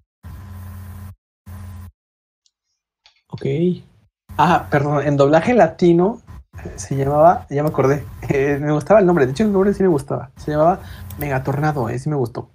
[4.38, 6.20] Ah, perdón, en doblaje latino
[6.64, 9.72] eh, se llamaba, ya me acordé, eh, me gustaba el nombre, de hecho el nombre
[9.74, 10.80] sí me gustaba, se llamaba
[11.18, 12.50] Megatornado, ese sí me gustó.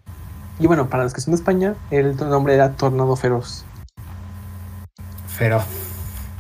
[0.62, 3.66] Y bueno, para los que son de España, el nombre era Tornado Feroz.
[5.28, 5.66] Feroz.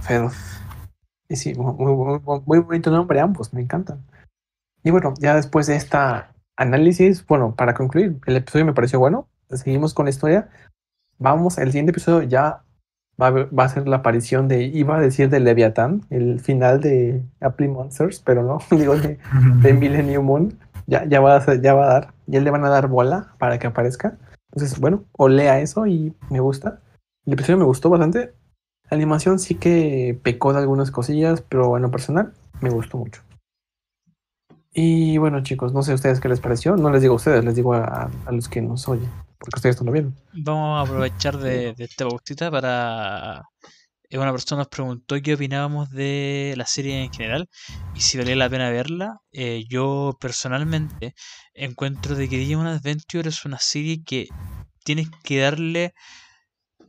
[0.01, 0.35] Feroz.
[1.27, 4.03] Y sí, muy, muy, muy, bonito nombre ambos, me encantan.
[4.83, 9.27] Y bueno, ya después de esta análisis, bueno, para concluir, el episodio me pareció bueno,
[9.49, 10.49] seguimos con la historia.
[11.17, 12.61] Vamos, el siguiente episodio ya
[13.19, 16.79] va a, va a ser la aparición de, iba a decir de Leviathan, el final
[16.79, 19.17] de Apple Monsters, pero no, digo de,
[19.63, 20.59] de Millennium Moon.
[20.85, 23.35] Ya, ya, va a ser- ya va a dar, ya le van a dar bola
[23.37, 24.17] para que aparezca.
[24.51, 26.81] Entonces, bueno, olea eso y me gusta.
[27.25, 28.33] El episodio me gustó bastante.
[28.89, 33.21] La animación sí que pecó de algunas cosillas, pero bueno, personal, me gustó mucho.
[34.73, 36.75] Y bueno, chicos, no sé a ustedes qué les pareció.
[36.77, 39.09] No les digo a ustedes, les digo a, los que nos oyen,
[39.39, 40.15] porque ustedes no lo vieron.
[40.33, 43.43] Vamos a aprovechar de, de esta pausita para...
[44.09, 47.49] eh, Una persona nos preguntó qué opinábamos de la serie en general
[47.95, 49.19] y si valía la pena verla.
[49.33, 51.13] Eh, yo personalmente
[51.53, 54.27] encuentro de que Digimon Adventure es una serie que
[54.83, 55.93] tienes que darle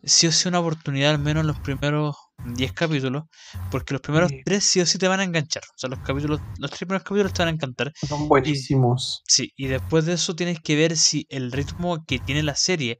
[0.04, 3.24] sí o sí una oportunidad al menos en los primeros 10 capítulos,
[3.70, 4.40] porque los primeros Sí.
[4.44, 5.62] 3 sí o sí te van a enganchar.
[5.64, 7.92] O sea, los capítulos, los tres primeros capítulos te van a encantar.
[8.08, 9.22] Son buenísimos.
[9.28, 12.98] Sí, y después de eso tienes que ver si el ritmo que tiene la serie,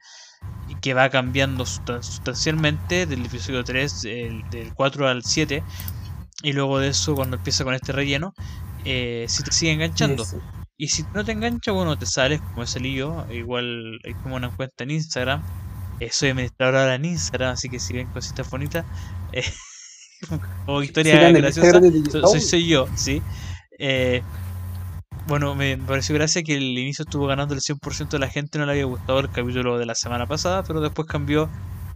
[0.81, 5.65] que va cambiando sustan- sustancialmente del episodio 3, el- del 4 al 7,
[6.43, 8.33] y luego de eso cuando empieza con este relleno,
[8.85, 10.25] eh, si te sigue enganchando.
[10.83, 14.51] Y si no te engancha, bueno, te sales como salí yo, igual hay como una
[14.51, 15.41] cuenta en Instagram.
[16.01, 18.85] eh, soy administrador ahora en Instagram, así que si ven cositas bonitas,
[19.33, 19.45] eh,
[20.67, 21.81] o historia graciosa,
[22.25, 23.23] soy, soy yo, sí.
[23.79, 24.23] Eh,
[25.29, 28.67] bueno, me pareció gracia que el inicio estuvo ganando el 100% de la gente, no
[28.67, 31.49] le había gustado el capítulo de la semana pasada, pero después cambió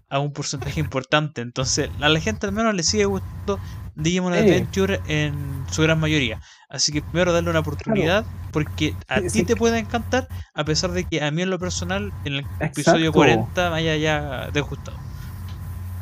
[0.09, 1.41] a un porcentaje importante.
[1.41, 3.59] Entonces, a la gente al menos le sigue gustando
[3.97, 4.32] Digimon.
[4.32, 5.34] Adventure en
[5.72, 6.41] su gran mayoría.
[6.69, 9.45] Así que primero darle una oportunidad, porque a Sí, ti sí.
[9.45, 13.11] te puede encantar, a pesar de que a mí en lo personal, en el episodio
[13.11, 13.12] Exacto.
[13.12, 14.97] 40 me haya ya desgustado.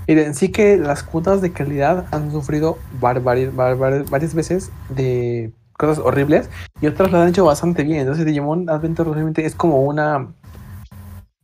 [0.07, 4.71] Miren, sí que las cuotas de calidad han sufrido var- vari- var- var- varias veces
[4.91, 6.51] de cosas horribles
[6.81, 8.01] y otras lo han hecho bastante bien.
[8.01, 10.29] Entonces Digimon Adventure realmente es como una...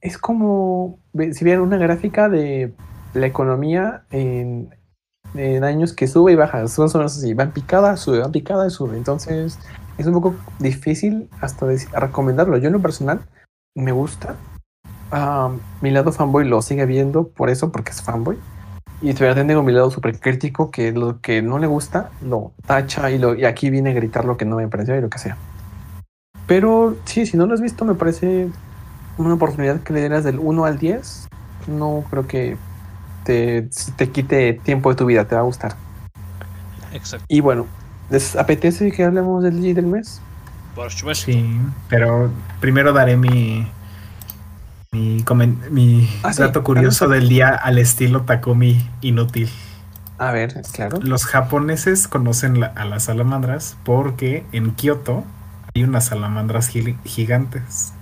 [0.03, 0.99] Es como
[1.33, 2.73] si vieran una gráfica de
[3.13, 4.75] la economía en,
[5.35, 6.67] en años que sube y baja.
[6.69, 8.97] Son son así, va en picada, sube, va en picada y sube.
[8.97, 9.59] Entonces
[9.99, 12.57] es un poco difícil hasta recomendarlo.
[12.59, 13.21] Yo en lo personal
[13.75, 14.37] me gusta.
[15.13, 15.51] Ah,
[15.81, 18.39] mi lado fanboy lo sigue viendo por eso, porque es fanboy.
[19.03, 23.11] Y todavía tengo mi lado súper crítico que lo que no le gusta lo tacha
[23.11, 25.19] y, lo, y aquí viene a gritar lo que no me pareció y lo que
[25.19, 25.37] sea.
[26.47, 28.49] Pero sí, si no lo has visto, me parece
[29.17, 31.29] una oportunidad que le dieras del 1 al 10.
[31.69, 32.57] No creo que
[33.31, 35.77] te, te quite tiempo de tu vida, te va a gustar.
[36.93, 37.25] Exacto.
[37.29, 37.67] Y bueno,
[38.11, 40.21] ¿les apetece que hablemos del día del mes?
[40.75, 41.27] Por supuesto.
[41.27, 43.67] Sí, pero primero daré mi
[44.93, 49.49] mi, comen- mi Ah, sí, dato curioso del día al estilo Takumi inútil.
[50.19, 50.99] A ver, claro.
[51.01, 55.25] Los japoneses conocen la- a las salamandras porque en Kioto
[55.75, 57.93] hay unas salamandras gi- gigantes.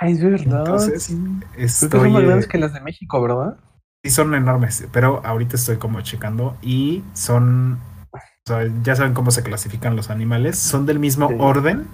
[0.00, 0.60] Ah, es verdad.
[0.60, 1.14] Entonces, sí.
[1.18, 3.56] Creo que Estoy, son más eh, grandes que las de México, ¿verdad?
[4.04, 7.78] Sí son enormes, pero ahorita estoy como checando y son,
[8.12, 11.34] o sea, ya saben cómo se clasifican los animales, son del mismo Sí.
[11.38, 11.86] orden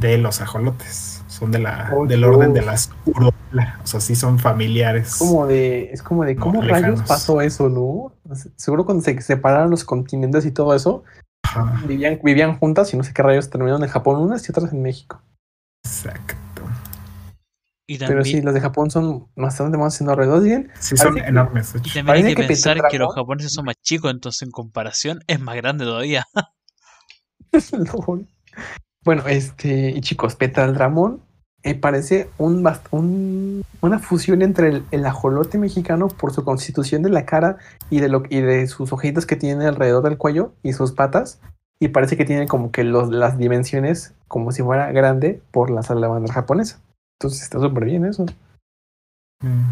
[0.00, 2.34] de los ajolotes, son de la, Oh, del Dios.
[2.36, 5.16] orden de las urola, o sea, sí son familiares.
[5.16, 6.82] como de, es como de cómo lejanos.
[7.00, 8.12] rayos pasó eso, ¿no?
[8.56, 11.02] Seguro cuando se separaron los continentes y todo eso,
[11.44, 14.72] Ajá, vivían, vivían juntas y no sé qué rayos terminaron en Japón unas y otras
[14.72, 15.20] en México.
[15.84, 16.34] exacto.
[17.90, 20.28] Y Pero sí, los de Japón son bastante más enormes.
[20.28, 20.70] ¿No bien?
[20.78, 23.76] Sí son que- enormes, y también hay que que pensar que los japoneses son más
[23.80, 26.26] chicos, entonces en comparación es más grande todavía.
[29.04, 31.22] Bueno, este, y chicos, Petal Dramón
[31.62, 37.08] eh, parece un, un- una fusión entre el, el ajolote mexicano por su constitución de
[37.08, 37.56] la cara
[37.88, 41.40] y de, lo, y de sus ojitos que tiene alrededor del cuello y sus patas.
[41.80, 45.82] Y parece que tiene como que los, las dimensiones como si fuera grande por la
[45.82, 46.80] salamandra japonesa.
[47.20, 48.26] Entonces está súper bien eso.
[49.42, 49.70] Mm.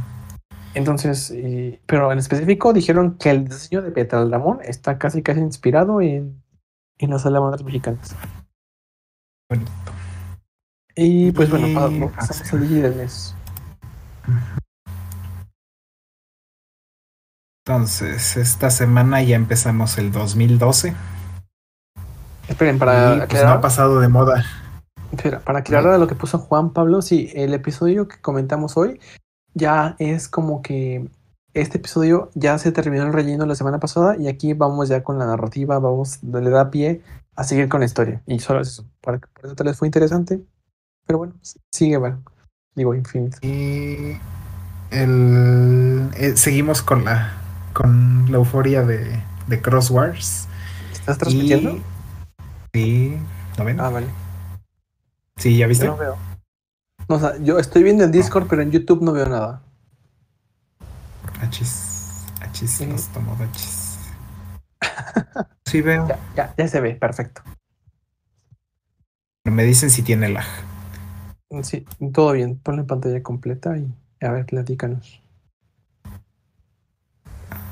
[0.75, 5.41] Entonces, y- pero en específico dijeron que el diseño de Petal Dramón está casi casi
[5.41, 6.43] inspirado en,
[6.99, 8.15] en las salamandras mexicanas.
[9.49, 9.71] Bonito.
[10.97, 13.35] Y pues bueno, pasamos al día del mes.
[17.65, 20.95] Entonces, esta semana ya empezamos el 2012
[22.49, 24.45] Esperen, para y pues no ha pasado de moda.
[25.17, 29.01] Espera, para aclarar a lo que puso Juan Pablo, sí, el episodio que comentamos hoy
[29.55, 31.09] ya es como que
[31.55, 35.19] este episodio ya se terminó el relleno la semana pasada y aquí vamos ya con
[35.19, 37.01] la narrativa, vamos, le da pie
[37.35, 38.23] a seguir con la historia.
[38.27, 40.43] Y solo es eso, por, por eso tal vez fue interesante,
[41.07, 41.35] pero bueno,
[41.73, 42.23] sigue, bueno,
[42.75, 43.39] digo infinito.
[43.41, 44.19] Y
[44.91, 47.33] el, eh, seguimos con la,
[47.73, 50.49] con la euforia de, de Cross Wars.
[50.93, 51.71] ¿Estás transmitiendo?
[51.71, 51.83] Y-
[52.75, 53.17] Sí,
[53.57, 53.81] ¿no ven?
[53.81, 54.07] Ah, vale.
[55.37, 55.87] Sí, ¿ya Yo viste?
[55.87, 56.17] no veo.
[57.09, 59.63] No, o sea, yo estoy viendo en Discord, pero en YouTube no veo nada.
[61.41, 62.87] Achis, achis, Sí.
[62.87, 63.99] los tomodachis.
[65.67, 66.07] Sí veo.
[66.09, 67.43] Ya, ya, ya se ve, perfecto.
[69.45, 70.45] Me dicen si tiene lag.
[71.63, 72.59] Sí, todo bien.
[72.59, 75.23] Ponle pantalla completa y a ver, platícanos.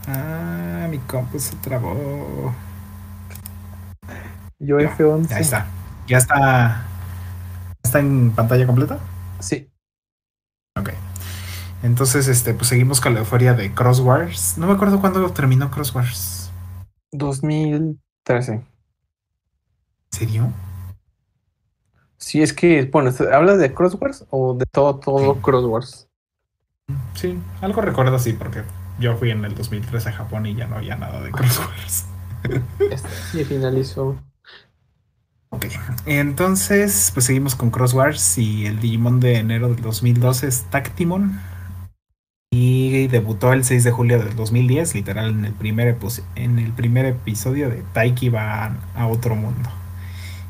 [0.07, 2.55] Ah, mi compu se trabó.
[4.59, 5.29] Yo Ya, F11.
[5.29, 5.67] Ya está.
[6.07, 6.85] Ya está.
[7.95, 8.99] ¿Está en pantalla completa?
[9.39, 9.71] Sí,
[10.77, 10.91] Ok.
[11.85, 14.59] Entonces, este, pues seguimos con la euforia de Cross Wars.
[14.59, 16.51] No me acuerdo cuándo terminó Cross Wars.
[17.13, 18.53] 2013.
[18.55, 18.65] ¿En
[20.11, 20.53] serio?
[22.17, 25.41] Si es que, bueno, ¿hablas de Crosswords o de todo, todo Sí.
[25.41, 26.09] Crosswords?
[27.15, 28.65] Sí, algo recuerdo así, porque
[28.99, 32.07] yo fui en el 2003 a Japón y ya no había nada de Cross Wars.
[32.91, 34.19] Este sí finalizó.
[35.55, 35.67] Ok,
[36.07, 41.41] entonces pues seguimos con Cross Wars y el Digimon de enero del 2012 es Tactimon
[42.51, 45.97] y debutó el 6 de julio del 2010, literal en el primer,
[46.35, 49.71] en el primer episodio de Taiki va a, otro mundo.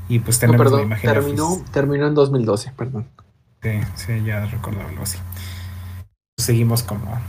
[0.08, 3.08] Y pues No, tenemos la perdón, imagen terminó, terminó en 2012, perdón.
[3.62, 5.18] Sí, sí, ya recordaba algo así.
[6.38, 7.20] Seguimos como.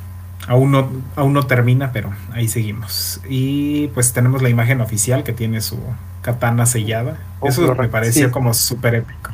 [0.47, 3.21] Aún no, aún no termina, pero ahí seguimos.
[3.27, 5.79] Y pues tenemos la imagen oficial que tiene su
[6.21, 7.17] katana sellada.
[7.39, 8.31] Oh, Eso me pareció sí.
[8.31, 9.31] como súper épico.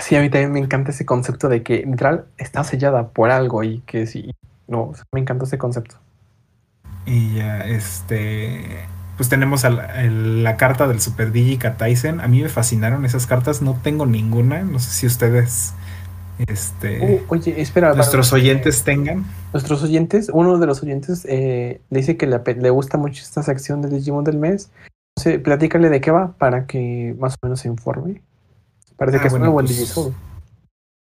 [0.00, 3.62] Sí, a mí también me encanta ese concepto de que literal está sellada por algo
[3.62, 4.32] y que sí.
[4.66, 5.96] No, o sea, me encanta ese concepto.
[7.06, 8.86] Y ya, este.
[9.16, 12.20] Pues tenemos el- la carta del Super Digi Kataisen.
[12.20, 13.62] A mí me fascinaron esas cartas.
[13.62, 14.62] No tengo ninguna.
[14.62, 15.74] No sé si ustedes.
[16.38, 17.00] Este.
[17.00, 17.88] Uh, oye, espera.
[17.88, 19.24] para- nuestros oyentes tengan.
[19.52, 23.82] Nuestros oyentes, uno de los oyentes eh, le dice que le, gusta mucho esta sección
[23.82, 24.70] del Digimon del mes.
[25.18, 28.20] Sé, platícale de qué va para que más o menos se informe.
[28.96, 30.10] Parece Ah, que es bueno, nuevo el pues.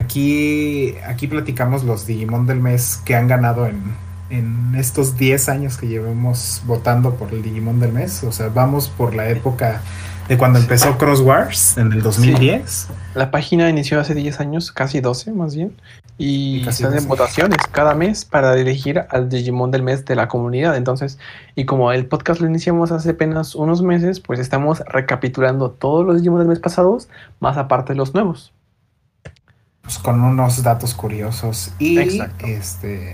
[0.02, 3.82] Aquí, aquí platicamos los Digimon del mes que han ganado en,
[4.30, 8.22] en estos 10 años que llevamos votando por el Digimon del mes.
[8.22, 9.80] O sea, vamos por la época
[10.28, 12.88] de cuando empezó Cross Wars en el 2010.
[13.14, 15.76] La página inició hace 10 años, casi 12 más bien,
[16.18, 17.06] y, Y casi se hacen 12.
[17.06, 20.76] votaciones cada mes para elegir al Digimon del mes de la comunidad.
[20.76, 21.18] Entonces,
[21.54, 26.16] y como el podcast lo iniciamos hace apenas unos meses, pues estamos recapitulando todos los
[26.18, 27.08] Digimon del mes pasados,
[27.40, 28.52] más aparte los nuevos.
[29.82, 31.72] pues, con unos datos curiosos.
[31.78, 32.46] Y Exacto.
[32.46, 33.12] este.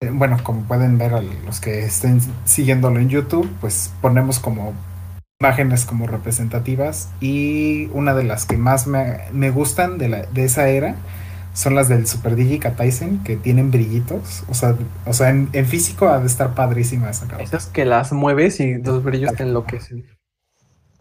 [0.00, 1.12] eh, Bueno, como pueden ver
[1.44, 4.72] los que estén siguiéndolo en YouTube, pues ponemos como
[5.40, 10.44] imágenes como representativas y una de las que más me, me gustan de, la, de
[10.44, 10.96] esa era
[11.54, 14.76] son las del Super Digi Kataisen que tienen brillitos, o sea,
[15.06, 17.44] o sea en, en físico ha de estar padrísima esa carta.
[17.44, 20.06] Esas que las mueves y los brillos te enloquecen.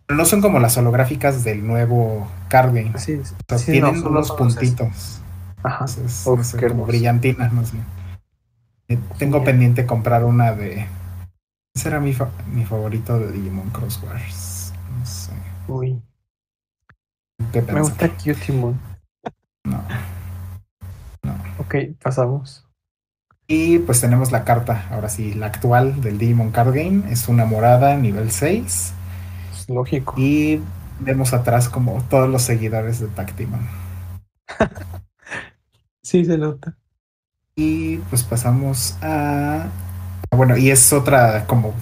[0.10, 4.10] No son como las holográficas del nuevo card game, o Sí, sea, sí, tienen no,
[4.10, 5.22] unos puntitos.
[5.64, 5.86] Ajá.
[5.86, 7.78] Entonces, Uf, no sé, como brillantinas, no sé.
[9.18, 9.44] Tengo Genial.
[9.44, 10.88] pendiente comprar una de.
[11.78, 14.74] Ese era mi, fa- mi favorito de Digimon Cross Wars.
[14.98, 15.32] No sé.
[15.68, 16.02] Uy,
[17.54, 18.80] ¿Qué me gusta Cutimon.
[19.64, 19.84] No.
[21.60, 22.66] Ok, pasamos.
[23.48, 27.04] Y pues tenemos la carta, ahora sí, la actual del Digimon Card Game.
[27.12, 28.94] Es una morada nivel 6.
[29.54, 30.16] Es lógico.
[30.18, 30.60] Y
[31.00, 33.62] vemos atrás como todos los seguidores de Tactimon.
[36.02, 36.76] Sí, se nota.
[37.56, 39.68] Y pues pasamos a.
[40.36, 41.74] Bueno, y es otra como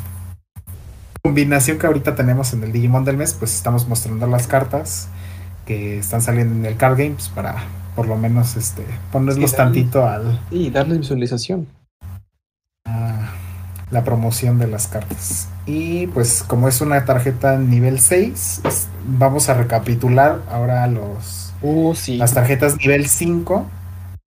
[1.21, 3.33] combinación que ahorita tenemos en el Digimon del mes.
[3.33, 5.07] Pues estamos mostrando las cartas
[5.65, 7.55] que están saliendo en el card game pues, para
[7.95, 11.67] por lo menos este ponerlos darle- tantito al, Y darles visualización.
[12.85, 13.31] a
[13.91, 15.47] la promoción de las cartas.
[15.65, 21.95] Y pues como es una tarjeta nivel 6, es- vamos a recapitular ahora los Uh,
[21.95, 22.17] sí.
[22.17, 23.65] las tarjetas nivel 5.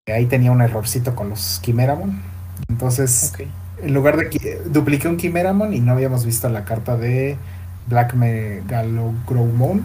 [0.07, 2.21] que Ahí tenía un errorcito con los Chimeramon.
[2.69, 3.33] Entonces.
[3.83, 7.37] En lugar de dupliqué un Chimeramon y no habíamos visto la carta de
[7.87, 9.83] Black Megalogromon.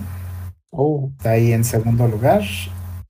[0.71, 2.41] Oh, Está ahí en segundo lugar.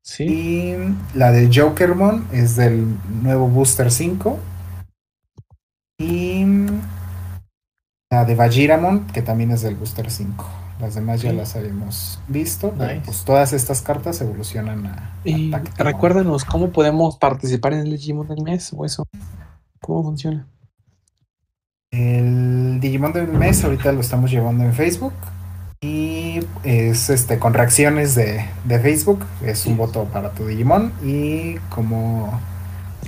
[0.01, 0.23] sí.
[0.23, 0.75] Y
[1.17, 2.85] la de Jokermon es del
[3.21, 4.37] nuevo Booster 5.
[5.99, 6.45] Y
[8.11, 10.45] la de Vajiramon, que también es del Booster 5.
[10.79, 12.73] Las demás ya las habíamos visto.
[12.77, 13.01] Nice.
[13.05, 18.41] pues todas estas cartas evolucionan a, Y recuérdanos cómo podemos participar en el Digimon del
[18.43, 19.05] mes o eso.
[19.79, 20.47] ¿Cómo funciona?
[21.93, 25.13] El Digimon del mes ahorita lo estamos llevando en Facebook.
[25.81, 29.23] Y es este con reacciones de, de Facebook.
[29.45, 30.91] Es un voto para tu Digimon.
[31.03, 32.41] Y como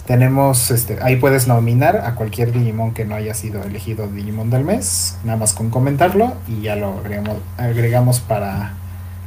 [0.06, 4.64] tenemos, este, ahí puedes nominar a cualquier Digimon que no haya sido elegido Digimon del
[4.64, 8.74] mes, nada más con comentarlo y ya lo agregamos, agregamos para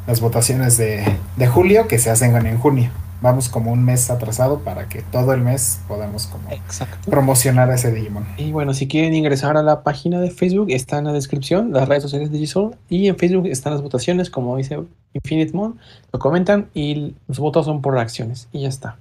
[0.06, 1.04] las votaciones de,
[1.36, 2.90] de julio que se hacen en junio.
[3.20, 7.10] Vamos como un mes atrasado para que todo el mes podamos como Exacto.
[7.10, 8.24] promocionar a ese Digimon.
[8.36, 11.88] Y bueno, si quieren ingresar a la página de Facebook, está en la descripción, las
[11.88, 12.76] redes sociales de Gisol.
[12.88, 14.78] Y en Facebook están las votaciones, como dice
[15.14, 15.78] Infinite Mon.
[16.12, 18.46] Lo comentan y los votos son por reacciones.
[18.52, 18.96] Y ya está.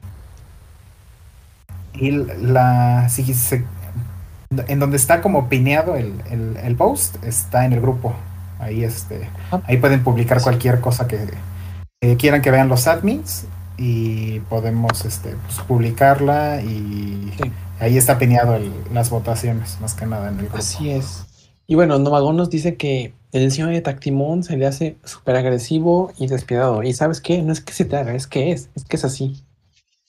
[1.94, 3.66] Y la si se-
[4.68, 8.14] en donde está como pineado el, el- el post, está en el grupo.
[8.60, 9.62] Ahí este, Ah.
[9.68, 11.20] ahí pueden publicar cualquier cosa que,
[12.02, 13.46] que quieran que vean los admins
[13.78, 17.52] y podemos este, pues, publicarla y Sí.
[17.80, 20.58] ahí está pineado el- las votaciones, más que nada en el grupo.
[20.58, 21.26] Así es.
[21.68, 26.12] Y bueno, Nomagón nos dice que el diseño de Tactimón se le hace súper agresivo
[26.18, 26.82] y despiadado.
[26.84, 27.42] Y ¿sabes qué?
[27.44, 28.70] No es que se te haga, es que es.
[28.76, 29.44] Es que es así.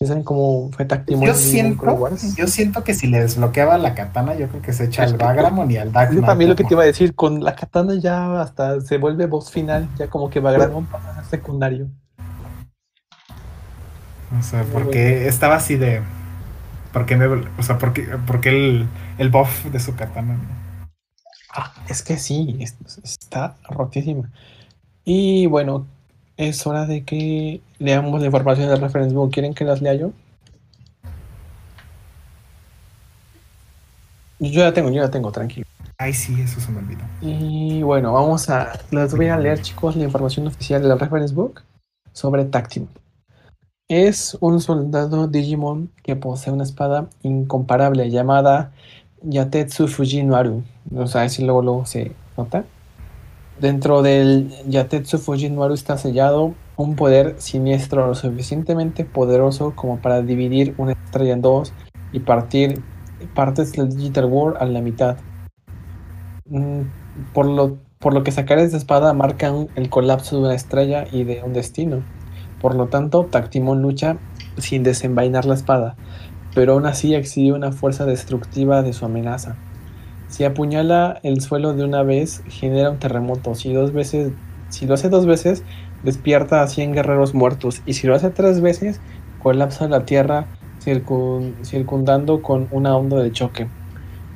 [0.01, 1.27] ¿Ya ¿Saben cómo fue Tactimón?
[1.27, 5.03] Yo siento, yo siento que si le desbloqueaba la katana, yo creo que se echa
[5.03, 7.57] al Bagramon y al Dark Yo también lo que te iba a decir, con la
[7.57, 11.89] katana ya hasta se vuelve boss final, ya como que Bagramon pasa a ser secundario.
[14.37, 16.03] O sea, Muy porque estaba así de.
[16.93, 18.87] Porque me, o sea, porque, porque el,
[19.19, 20.35] el buff de su katana.
[20.35, 20.89] ¿no?
[21.51, 24.31] Ah, es que sí, es- está rotísima.
[25.05, 25.87] Y bueno,
[26.37, 29.33] es hora de que leamos la información del reference book.
[29.33, 30.13] ¿Quieren que las lea yo?
[34.41, 35.67] Yo ya tengo, yo ya tengo, tranquilo.
[35.99, 37.01] Ay, sí, eso se me olvidó.
[37.21, 38.79] Y bueno, vamos a.
[38.91, 41.63] Les voy a leer, chicos, la información oficial de la reference book
[42.13, 42.89] sobre Tactimon.
[43.91, 48.71] Es un soldado Digimon que posee una espada incomparable llamada
[49.23, 50.63] Yatetsu Fujinwaru.
[50.95, 52.67] O sea, así luego, se nota.
[53.59, 60.75] Dentro del Yatetsu Fujinwaru está sellado un poder siniestro lo suficientemente poderoso como para dividir
[60.77, 61.73] una estrella en dos
[62.13, 62.83] y partir
[63.35, 65.17] partes del Digital World a la mitad.
[66.45, 66.83] Mm,
[67.33, 71.25] por lo, por lo que sacar esta espada marca el colapso de una estrella y
[71.25, 72.03] de un destino.
[72.61, 74.17] Por lo tanto, Tactimon lucha
[74.57, 75.97] sin desenvainar la espada,
[76.55, 79.57] pero aún así exhibe una fuerza destructiva de su amenaza.
[80.29, 83.55] Si apuñala el suelo de una vez, genera un terremoto.
[83.55, 84.33] Si, dos veces,
[84.69, 85.63] si lo hace dos veces,
[86.03, 87.83] despierta a 100 guerreros muertos.
[87.87, 89.01] Y si lo hace tres veces,
[89.39, 90.47] colapsa la tierra
[90.85, 93.69] circun- circundando con una onda de choque.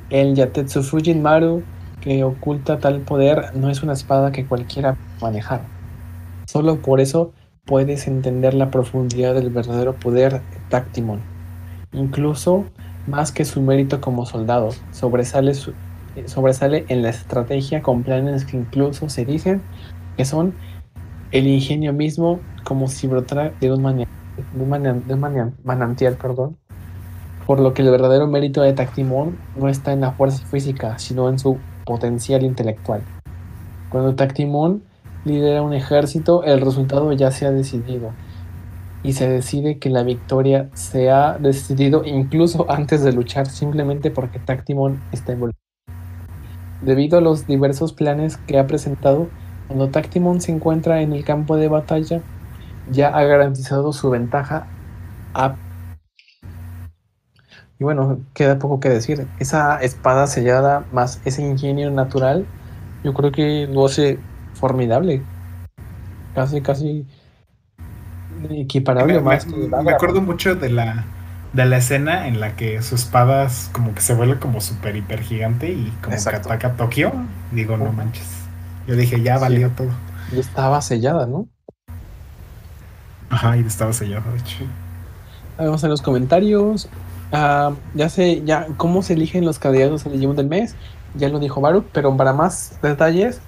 [0.09, 1.63] El Yatetsu Fujin Maru
[2.01, 5.61] que oculta tal poder no es una espada que cualquiera manejar.
[6.47, 7.31] Solo por eso
[7.65, 11.21] puedes entender la profundidad del verdadero poder de Tactimon.
[11.93, 12.65] Incluso
[13.07, 15.53] más que su mérito como soldado, sobresale,
[16.87, 19.61] en la estrategia con planes que incluso se dicen
[20.17, 20.53] que son
[21.31, 24.05] el ingenio mismo como si brotara de un,
[25.63, 26.57] manantial, perdón.
[27.47, 31.27] Por lo que el verdadero mérito de Tactimon no está en la fuerza física, sino
[31.27, 33.01] en su potencial intelectual.
[33.89, 34.83] Cuando Tactimon
[35.25, 38.11] lidera un ejército, el resultado ya se ha decidido.
[39.03, 44.39] Y se decide que la victoria se ha decidido incluso antes de luchar, simplemente porque
[44.39, 45.61] Tactimon está involucrado.
[46.81, 49.27] Debido a los diversos planes que ha presentado,
[49.67, 52.21] cuando Tactimon se encuentra en el campo de batalla,
[52.91, 54.67] ya ha garantizado su ventaja
[57.79, 59.27] y bueno, queda poco que decir.
[59.39, 62.45] Esa espada sellada más ese ingenio natural,
[63.03, 64.19] yo creo que lo hace
[64.53, 65.29] formidable.
[66.33, 67.07] Casi, casi
[68.49, 71.05] equiparable Me, más me- acuerdo mucho de la,
[71.53, 74.95] de la escena en la que su espada es como que se vuelve como súper
[74.95, 76.31] hiper gigante y como Exacto.
[76.31, 77.11] que ataca a Tokio.
[77.51, 78.49] Digo, no manches.
[78.87, 79.89] Yo dije, ya valió todo.
[80.27, 81.49] Y estaba sellada, ¿no?
[83.29, 84.65] Ajá, y estaba sellado, de hecho.
[85.57, 86.89] Vamos a los comentarios.
[87.31, 90.77] Ah, ya sé, ya, ¿cómo se eligen los candidatos al Digimon del mes?
[91.13, 93.43] Ya lo dijo Baruch, pero para más detalles,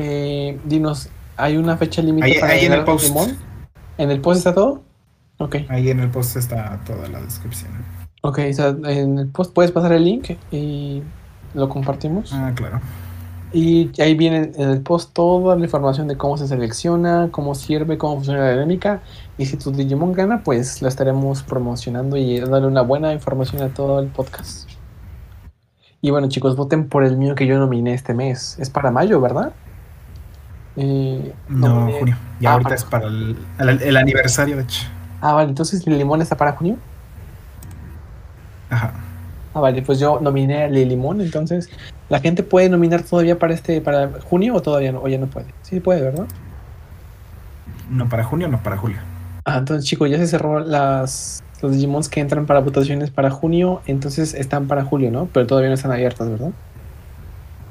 [0.00, 3.16] eh, dinos, ¿hay una fecha límite Ahí, para ahí en el post.
[3.98, 4.82] ¿En el post está todo?
[5.38, 5.56] Ok.
[5.68, 7.70] Ahí en el post está toda la descripción.
[8.22, 11.02] Ok, o sea, en el post puedes pasar el link y
[11.54, 12.32] lo compartimos.
[12.32, 12.80] Ah, claro.
[13.52, 17.98] Y ahí viene en el post toda la información de cómo se selecciona, cómo sirve,
[17.98, 19.02] cómo funciona la dinámica.
[19.38, 23.68] Y si tu Digimon gana, pues lo estaremos promocionando y dándole una buena información a
[23.68, 24.70] todo el podcast.
[26.00, 28.56] Y bueno, chicos, voten por el mío que yo nominé este mes.
[28.58, 29.52] Es para mayo, ¿verdad?
[30.76, 32.16] Eh, No, junio.
[32.40, 34.86] Y Ah, ahorita para- es para el, el- el aniversario, de hecho.
[35.20, 36.76] Ah, vale, entonces el limón está para junio.
[38.70, 38.92] Ajá.
[39.52, 41.68] Ah, vale, pues yo nominé a Lilimón, entonces
[42.08, 45.26] la gente puede nominar todavía para este, para junio o todavía no, o ya no
[45.26, 45.46] puede.
[45.62, 46.26] Sí puede, ¿verdad?
[47.90, 48.98] No para junio, no para julio.
[49.44, 53.82] Ah, entonces chicos, ya se cerró las los Digimons que entran para votaciones para junio,
[53.86, 55.26] entonces están para julio, ¿no?
[55.26, 56.52] Pero todavía no están abiertas, ¿verdad?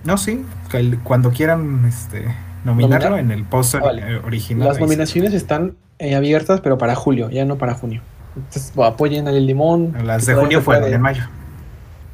[0.04, 2.26] No, sí, el- cuando quieran este,
[2.64, 3.20] nominarlo ¿Nominar?
[3.20, 4.02] en el post Ah, vale.
[4.16, 4.68] eh, original.
[4.68, 8.02] Las nominaciones están eh, abiertas, pero para julio, ya no para junio.
[8.36, 9.94] Entonces bueno, apoyen al Limón.
[10.06, 11.24] Las de junio fueron en mayo.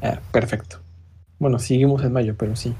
[0.02, 0.78] Ah, perfecto.
[1.38, 2.74] Bueno, seguimos en mayo, pero sí.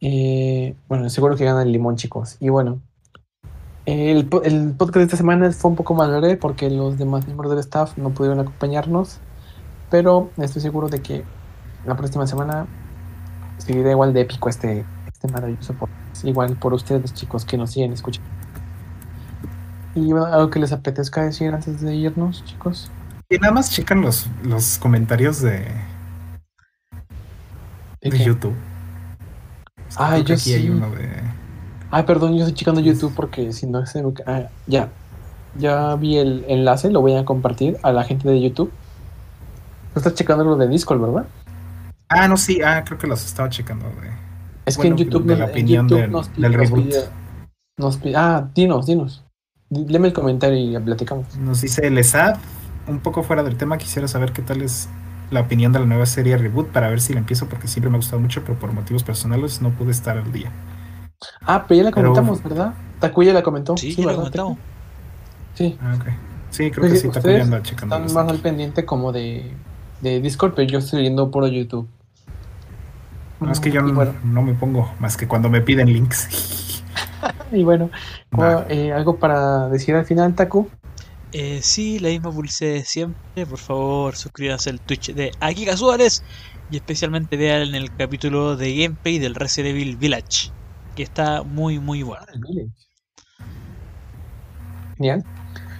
[0.00, 2.36] Eh, bueno, seguro que gana el limón, chicos.
[2.40, 2.80] Y bueno,
[3.86, 7.50] el, el podcast de esta semana fue un poco más breve porque los demás miembros
[7.50, 9.18] del staff no pudieron acompañarnos.
[9.90, 11.24] Pero estoy seguro de que
[11.86, 12.66] la próxima semana
[13.56, 15.97] seguirá igual de épico este, este maravilloso podcast.
[16.24, 18.28] Igual por ustedes, chicos, que nos siguen escuchando.
[19.94, 22.90] Y algo que les apetezca decir antes de irnos, chicos.
[23.28, 25.66] Y nada más checan los, los comentarios de,
[28.00, 28.24] ¿De?
[28.24, 28.54] YouTube.
[29.96, 30.70] Ah, yo aquí hay sí.
[30.70, 31.08] uno de.
[31.90, 34.88] Ay, perdón, yo estoy checando YouTube porque si no se ah, ya.
[35.56, 38.70] Ya vi el enlace, lo voy a compartir a la gente de YouTube.
[39.92, 41.26] Tú estás checando lo de Discord, ¿verdad?
[42.08, 43.86] Ah, no, sí, ah, creo que los estaba checando.
[43.86, 44.27] De...
[44.68, 46.60] Es Bueno, que en YouTube, de la nos- opinión YouTube del- nos, pi- del nos
[46.60, 46.94] reboot.
[47.78, 49.24] nos ah, dinos, dinos.
[49.70, 51.36] Di- Léeme el comentario y platicamos.
[51.36, 52.36] Nos dice el ESAD,
[52.86, 54.88] un poco fuera del tema, quisiera saber qué tal es
[55.30, 57.96] la opinión de la nueva serie Reboot para ver si la empiezo porque siempre me
[57.96, 60.50] ha gustado mucho, pero por motivos personales no pude estar al día.
[61.42, 62.74] Ah, pero ya la Pero- comentamos, ¿verdad?
[63.00, 63.76] Takuya la comentó.
[63.76, 64.56] Sí, ya lo ¿verdad, comentamos.
[64.56, 64.68] Taku?
[65.54, 65.78] Sí.
[65.82, 66.04] Ah, ok.
[66.50, 67.96] Sí, creo Pues que sí, sí, ustedes apoyando checando.
[67.96, 69.52] Están más al pendiente como de,
[70.00, 71.86] de Discord, pero yo estoy viendo puro YouTube.
[73.40, 76.82] No, es que yo no, bueno, no me pongo más que cuando me piden links.
[77.52, 77.90] y bueno
[78.68, 80.68] eh, algo para decir al final, Taku.
[81.32, 83.46] Eh, sí, la misma publicidad de siempre.
[83.46, 86.22] Por favor, suscríbanse al Twitch de Akika Suárez.
[86.70, 90.50] Y especialmente vean el capítulo de gameplay del Resident Evil Village.
[90.96, 92.26] Que está muy, muy bueno.
[94.96, 95.24] Genial.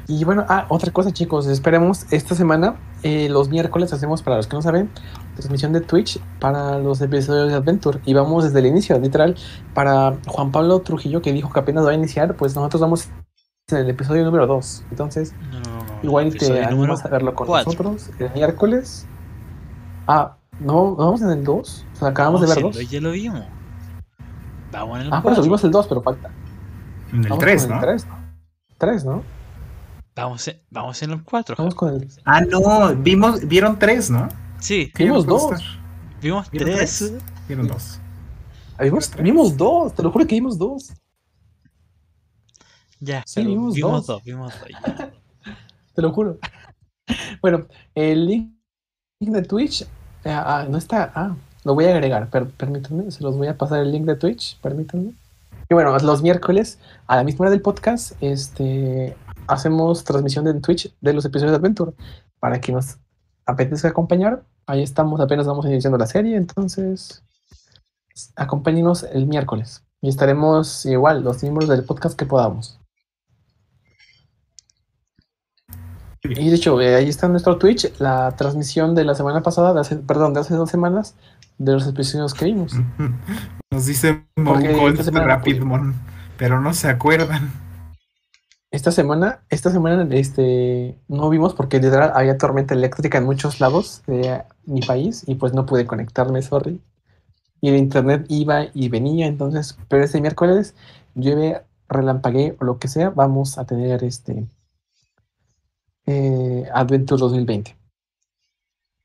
[0.07, 4.47] Y bueno, ah, otra cosa, chicos, esperemos esta semana, eh, los miércoles hacemos, para los
[4.47, 4.89] que no saben,
[5.43, 8.01] transmisión de Twitch para los episodios de Adventure.
[8.05, 9.37] Y vamos desde el inicio, literal,
[9.75, 13.09] para Juan Pablo Trujillo, que dijo que apenas va a iniciar, pues nosotros vamos
[13.71, 14.85] en el episodio número 2.
[14.91, 17.73] Entonces, No, igual te animas a verlo con cuatro.
[17.73, 19.07] nosotros el miércoles.
[20.07, 21.87] Ah, ¿no, ¿no vamos en el 2?
[21.95, 22.77] O sea, acabamos No, de ver si dos.
[22.77, 23.43] lo- Ya lo vimos.
[24.73, 26.31] Vamos en el Ah, por eso vimos el 2, pero falta.
[27.13, 27.77] En el Vamos 3, con ¿no?
[27.77, 28.15] el 3, ¿no?
[28.79, 29.23] 3, ¿no?
[30.17, 31.55] Vamos, en, vamos en el 4.
[31.59, 34.29] Vamos con el Ah, no, vimos, vieron 3, ¿no?
[34.61, 35.61] Sí, Vimos no dos.
[36.21, 36.99] vimos ¿Vieron 3.
[36.99, 37.15] tres?
[37.47, 38.01] Vieron 2.
[38.77, 39.25] Ah, Vimos, Tres.
[39.25, 40.93] vimos dos, te lo juro que vimos dos.
[43.01, 44.07] Ya, Sí, vimos vimos dos.
[44.07, 44.69] dos, vimos dos.
[44.71, 45.13] ya.
[45.95, 46.39] Te lo juro.
[47.41, 48.53] Bueno, el link
[49.21, 49.87] de Twitch eh,
[50.31, 51.11] ah, no está.
[51.15, 51.35] Ah,
[51.65, 52.29] lo voy a agregar.
[52.29, 54.59] per- permítanme, se los voy a pasar el link de Twitch.
[54.61, 55.13] Permítanme.
[55.71, 60.93] Y bueno, los miércoles a la misma hora del podcast, este, hacemos transmisión en Twitch
[61.01, 61.93] de los episodios de Adventure
[62.41, 62.99] para que nos
[63.49, 64.45] apetezca acompañar.
[64.67, 67.25] Ahí estamos, apenas vamos iniciando la serie, entonces
[68.37, 72.79] acompáñenos el miércoles y estaremos igual los miembros del podcast que podamos.
[76.23, 79.73] Y de hecho, eh, ahí está en nuestro Twitch la transmisión de la semana pasada,
[79.73, 81.15] de hace, perdón, de hace dos semanas,
[81.57, 82.75] de los episodios que vimos.
[83.71, 85.95] Nos dice Mongol Rapidmon,
[86.37, 87.68] pero no se acuerdan.
[88.71, 94.03] Esta semana, esta semana este, no vimos porque literal había tormenta eléctrica en muchos lados
[94.07, 96.83] de mi país y pues no pude conectarme, sorry.
[97.61, 100.75] Y el internet iba y venía, entonces, pero este miércoles
[101.15, 104.47] llueve, relampagué o lo que sea, vamos a tener este
[106.07, 107.77] eh, Adventure 2020.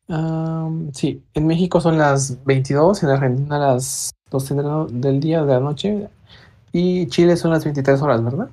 [0.10, 5.44] Am, sí, en México son las 22, en Argentina las 12 de la- del día,
[5.46, 6.10] de la noche,
[6.74, 8.50] y Chile son las 23 horas, ¿verdad?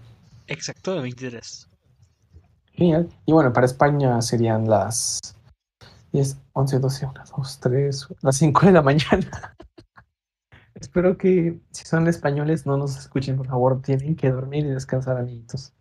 [0.51, 1.69] Exacto, de 23.
[2.73, 3.09] Genial.
[3.25, 5.21] Y bueno, para España serían las
[6.13, 9.57] 10, 11, 12, 1, 2, 3, las 5 de la mañana.
[10.75, 13.81] Espero que si son españoles no nos escuchen, por favor.
[13.81, 15.73] Tienen que dormir y descansar, amiguitos.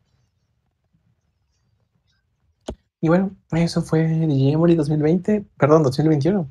[3.01, 6.47] Y bueno, eso fue DJ Memory 2020, perdón, 2021,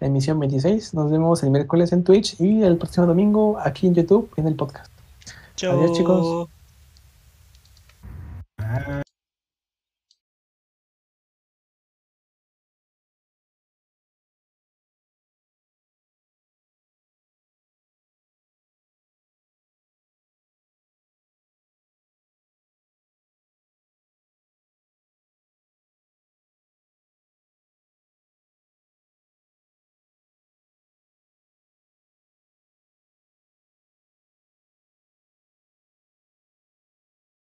[0.00, 0.92] la emisión 26.
[0.92, 4.56] Nos vemos el miércoles en Twitch y el próximo domingo aquí en YouTube en el
[4.56, 4.92] podcast.
[5.56, 5.78] Chao.
[5.78, 6.48] Adiós, chicos.
[8.76, 9.03] Ah.